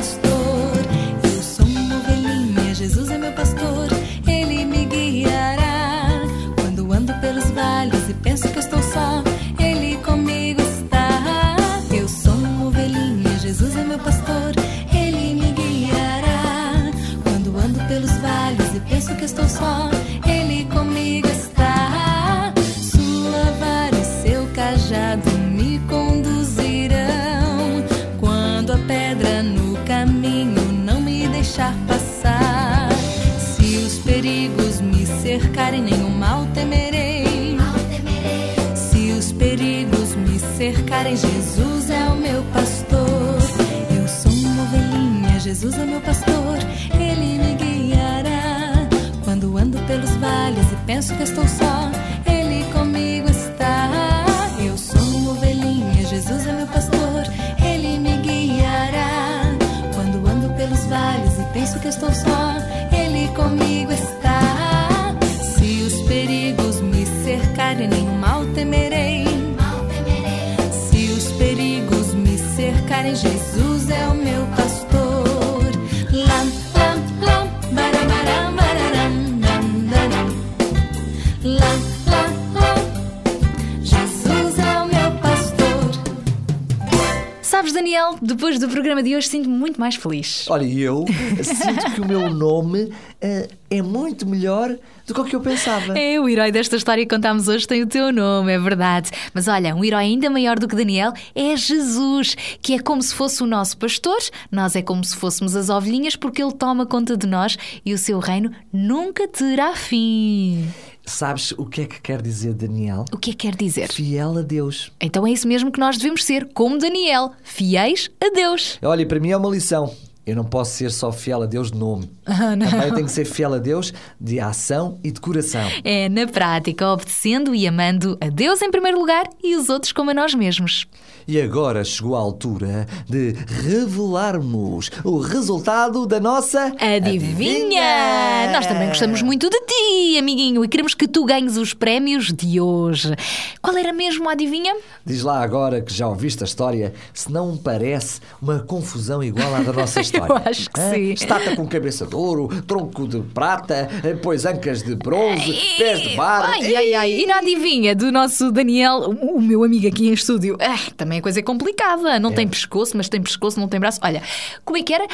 Programa 88.89 89.03
de 89.03 89.15
hoje 89.15 89.27
sinto-me 89.27 89.55
muito 89.55 89.79
mais 89.79 89.95
feliz. 89.95 90.49
Olha, 90.49 90.65
eu 90.65 91.05
sinto 91.43 91.93
que 91.93 92.01
o 92.01 92.07
meu 92.07 92.33
nome 92.33 92.91
eh, 93.21 93.47
é 93.69 93.83
muito 93.83 94.27
melhor 94.27 94.75
do 95.05 95.13
que 95.13 95.21
o 95.21 95.23
que 95.23 95.35
eu 95.35 95.41
pensava. 95.41 95.95
É, 95.95 96.19
o 96.19 96.27
herói 96.27 96.51
desta 96.51 96.75
história 96.75 97.05
que 97.05 97.15
contámos 97.15 97.47
hoje 97.47 97.67
tem 97.67 97.83
o 97.83 97.87
teu 97.87 98.11
nome, 98.11 98.51
é 98.51 98.57
verdade. 98.57 99.11
Mas 99.31 99.47
olha, 99.47 99.75
um 99.75 99.85
herói 99.85 100.05
ainda 100.05 100.27
maior 100.27 100.57
do 100.57 100.67
que 100.67 100.75
Daniel 100.75 101.13
é 101.35 101.55
Jesus, 101.55 102.35
que 102.63 102.73
é 102.73 102.79
como 102.79 102.99
se 103.03 103.13
fosse 103.13 103.43
o 103.43 103.45
nosso 103.45 103.77
pastor, 103.77 104.17
nós 104.51 104.75
é 104.75 104.81
como 104.81 105.03
se 105.03 105.15
fôssemos 105.15 105.55
as 105.55 105.69
ovelhinhas, 105.69 106.15
porque 106.15 106.41
ele 106.41 106.53
toma 106.53 106.87
conta 106.87 107.15
de 107.15 107.27
nós 107.27 107.59
e 107.85 107.93
o 107.93 107.97
seu 107.97 108.17
reino 108.17 108.51
nunca 108.73 109.27
terá 109.27 109.75
fim. 109.75 110.67
Sabes 111.05 111.51
o 111.57 111.65
que 111.65 111.81
é 111.81 111.85
que 111.85 111.99
quer 112.01 112.21
dizer 112.21 112.53
Daniel? 112.53 113.05
O 113.11 113.17
que 113.17 113.31
é 113.31 113.33
que 113.33 113.47
quer 113.47 113.55
dizer? 113.55 113.91
Fiel 113.91 114.37
a 114.37 114.41
Deus. 114.41 114.91
Então 115.01 115.25
é 115.25 115.31
isso 115.31 115.47
mesmo 115.47 115.71
que 115.71 115.79
nós 115.79 115.97
devemos 115.97 116.23
ser, 116.23 116.49
como 116.53 116.77
Daniel, 116.77 117.31
fiéis 117.43 118.09
a 118.21 118.29
Deus. 118.29 118.77
Olha, 118.83 119.05
para 119.05 119.19
mim 119.19 119.31
é 119.31 119.37
uma 119.37 119.49
lição. 119.49 119.93
Eu 120.29 120.35
não 120.35 120.43
posso 120.43 120.71
ser 120.71 120.91
só 120.91 121.11
fiel 121.11 121.41
a 121.43 121.45
Deus 121.45 121.71
de 121.71 121.77
nome. 121.77 122.09
Não. 122.57 122.69
Também 122.69 122.93
tenho 122.93 123.05
que 123.05 123.11
ser 123.11 123.25
fiel 123.25 123.53
a 123.53 123.57
Deus 123.57 123.93
de 124.19 124.39
ação 124.39 124.99
e 125.03 125.11
de 125.11 125.19
coração. 125.19 125.67
É 125.83 126.07
na 126.09 126.27
prática, 126.27 126.87
obedecendo 126.87 127.55
e 127.55 127.67
amando 127.67 128.17
a 128.21 128.29
Deus 128.29 128.61
em 128.61 128.69
primeiro 128.69 128.99
lugar 128.99 129.25
e 129.43 129.55
os 129.55 129.69
outros 129.69 129.91
como 129.91 130.11
a 130.11 130.13
nós 130.13 130.33
mesmos. 130.33 130.85
E 131.27 131.39
agora 131.39 131.83
chegou 131.83 132.15
a 132.15 132.19
altura 132.19 132.87
de 133.07 133.35
revelarmos 133.63 134.89
o 135.03 135.19
resultado 135.19 136.07
da 136.07 136.19
nossa 136.19 136.73
Adivinha! 136.79 138.51
Nós 138.51 138.65
também 138.65 138.87
gostamos 138.87 139.21
muito 139.21 139.47
de 139.47 139.59
ti, 139.61 140.17
amiguinho, 140.17 140.65
e 140.65 140.67
queremos 140.67 140.95
que 140.95 141.07
tu 141.07 141.25
ganhes 141.25 141.55
os 141.55 141.73
prémios 141.73 142.33
de 142.33 142.59
hoje. 142.59 143.13
Qual 143.61 143.77
era 143.77 143.93
mesmo 143.93 144.27
a 144.27 144.31
adivinha? 144.31 144.75
Diz 145.05 145.21
lá 145.21 145.43
agora 145.43 145.81
que 145.81 145.93
já 145.93 146.07
ouviste 146.07 146.43
a 146.43 146.45
história, 146.45 146.93
se 147.13 147.31
não 147.31 147.55
parece 147.55 148.21
uma 148.41 148.59
confusão 148.59 149.23
igual 149.23 149.53
à 149.53 149.59
da 149.59 149.73
nossa 149.73 150.01
história. 150.01 150.18
Eu 150.27 150.41
acho 150.45 150.69
que 150.69 150.79
Hã? 150.79 150.93
sim. 150.93 151.11
Estátua 151.13 151.55
com 151.55 151.67
cabeça 151.67 152.05
de 152.05 152.15
ouro, 152.15 152.47
tronco 152.63 153.07
de 153.07 153.19
prata, 153.21 153.89
depois 154.01 154.45
ancas 154.45 154.83
de 154.83 154.95
bronze, 154.95 155.53
pés 155.77 156.01
de 156.01 156.15
barro. 156.15 156.53
Ai, 156.53 156.75
ai, 156.75 156.93
ai. 156.93 157.11
E 157.21 157.25
na 157.25 157.37
adivinha 157.37 157.95
do 157.95 158.11
nosso 158.11 158.51
Daniel, 158.51 159.09
o 159.09 159.41
meu 159.41 159.63
amigo 159.63 159.87
aqui 159.87 160.09
em 160.09 160.13
estúdio, 160.13 160.57
ah, 160.59 160.91
também 160.97 161.19
a 161.19 161.21
coisa 161.21 161.39
é 161.39 161.43
complicada. 161.43 162.19
Não 162.19 162.31
tem 162.31 162.47
pescoço, 162.47 162.95
mas 162.97 163.09
tem 163.09 163.21
pescoço, 163.21 163.59
não 163.59 163.67
tem 163.67 163.79
braço. 163.79 163.99
Olha, 164.03 164.21
como 164.65 164.77
é 164.77 164.83
que 164.83 164.93
era? 164.93 165.07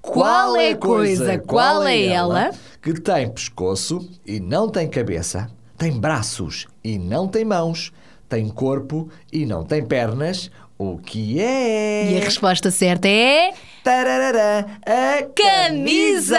Qual 0.00 0.56
é 0.56 0.70
a 0.70 0.76
coisa? 0.76 1.38
Qual 1.38 1.82
é 1.86 2.04
ela? 2.06 2.50
que 2.82 2.94
tem 3.00 3.28
pescoço 3.28 4.08
e 4.24 4.38
não 4.38 4.68
tem 4.68 4.88
cabeça, 4.88 5.50
tem 5.76 5.90
braços 5.90 6.68
e 6.84 7.00
não 7.00 7.26
tem 7.26 7.44
mãos, 7.44 7.92
tem 8.28 8.48
corpo 8.48 9.08
e 9.32 9.44
não 9.44 9.64
tem 9.64 9.84
pernas? 9.84 10.52
O 10.78 10.96
que 10.98 11.40
é? 11.40 12.12
E 12.12 12.16
a 12.16 12.24
resposta 12.24 12.70
certa 12.70 13.08
é. 13.08 13.52
Tararara, 13.86 14.66
a 14.84 15.22
Camisa! 15.32 16.36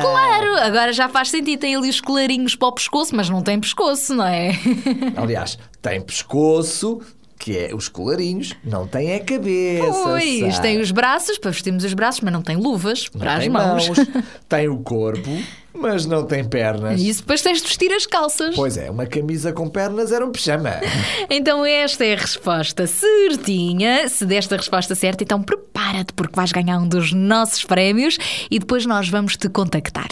Claro! 0.00 0.56
Agora 0.62 0.90
já 0.90 1.06
faz 1.06 1.28
sentido. 1.28 1.60
Tem 1.60 1.76
ali 1.76 1.90
os 1.90 2.00
colarinhos 2.00 2.54
para 2.54 2.68
o 2.68 2.72
pescoço, 2.72 3.14
mas 3.14 3.28
não 3.28 3.42
tem 3.42 3.60
pescoço, 3.60 4.14
não 4.14 4.24
é? 4.24 4.52
Aliás, 5.18 5.58
tem 5.82 6.00
pescoço, 6.00 7.02
que 7.40 7.56
é 7.56 7.74
os 7.74 7.88
colarinhos, 7.88 8.54
não 8.62 8.86
tem 8.86 9.14
a 9.14 9.20
cabeça. 9.20 9.90
Pois, 10.04 10.54
sabe? 10.54 10.62
tem 10.62 10.78
os 10.78 10.90
braços, 10.90 11.38
para 11.38 11.50
vestirmos 11.50 11.82
os 11.82 11.94
braços, 11.94 12.20
mas 12.20 12.30
não 12.32 12.42
tem 12.42 12.54
luvas 12.54 13.06
Não 13.14 13.18
para 13.18 13.32
as 13.32 13.40
tem 13.40 13.48
mãos. 13.48 13.90
tem 14.46 14.68
o 14.68 14.76
corpo, 14.80 15.30
mas 15.72 16.04
não 16.04 16.26
tem 16.26 16.44
pernas. 16.44 17.00
E 17.00 17.08
isso 17.08 17.22
depois 17.22 17.40
tens 17.40 17.62
de 17.62 17.66
vestir 17.66 17.90
as 17.92 18.04
calças. 18.04 18.54
Pois 18.54 18.76
é, 18.76 18.90
uma 18.90 19.06
camisa 19.06 19.54
com 19.54 19.66
pernas 19.68 20.12
era 20.12 20.24
um 20.24 20.30
pijama. 20.30 20.74
Então 21.30 21.64
esta 21.64 22.04
é 22.04 22.12
a 22.12 22.18
resposta 22.18 22.86
certinha. 22.86 24.06
Se 24.08 24.26
desta 24.26 24.56
a 24.56 24.58
resposta 24.58 24.94
certa, 24.94 25.24
então 25.24 25.40
prepara-te 25.42 26.12
porque 26.12 26.36
vais 26.36 26.52
ganhar 26.52 26.78
um 26.78 26.86
dos 26.86 27.12
nossos 27.12 27.64
prémios 27.64 28.18
e 28.50 28.58
depois 28.58 28.84
nós 28.84 29.08
vamos 29.08 29.36
te 29.36 29.48
contactar. 29.48 30.08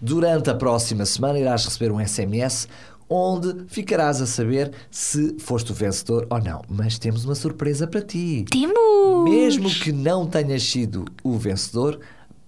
Durante 0.00 0.50
a 0.50 0.54
próxima 0.54 1.04
semana 1.04 1.38
irás 1.38 1.64
receber 1.64 1.92
um 1.92 2.04
SMS 2.04 2.66
onde 3.08 3.64
ficarás 3.68 4.20
a 4.20 4.26
saber 4.26 4.72
se 4.90 5.36
foste 5.38 5.72
o 5.72 5.74
vencedor 5.74 6.26
ou 6.30 6.40
não. 6.40 6.62
Mas 6.68 6.98
temos 6.98 7.24
uma 7.24 7.34
surpresa 7.34 7.86
para 7.86 8.02
ti. 8.02 8.44
Temos! 8.50 9.24
Mesmo 9.24 9.70
que 9.70 9.92
não 9.92 10.26
tenhas 10.26 10.62
sido 10.62 11.04
o 11.22 11.36
vencedor, 11.38 12.00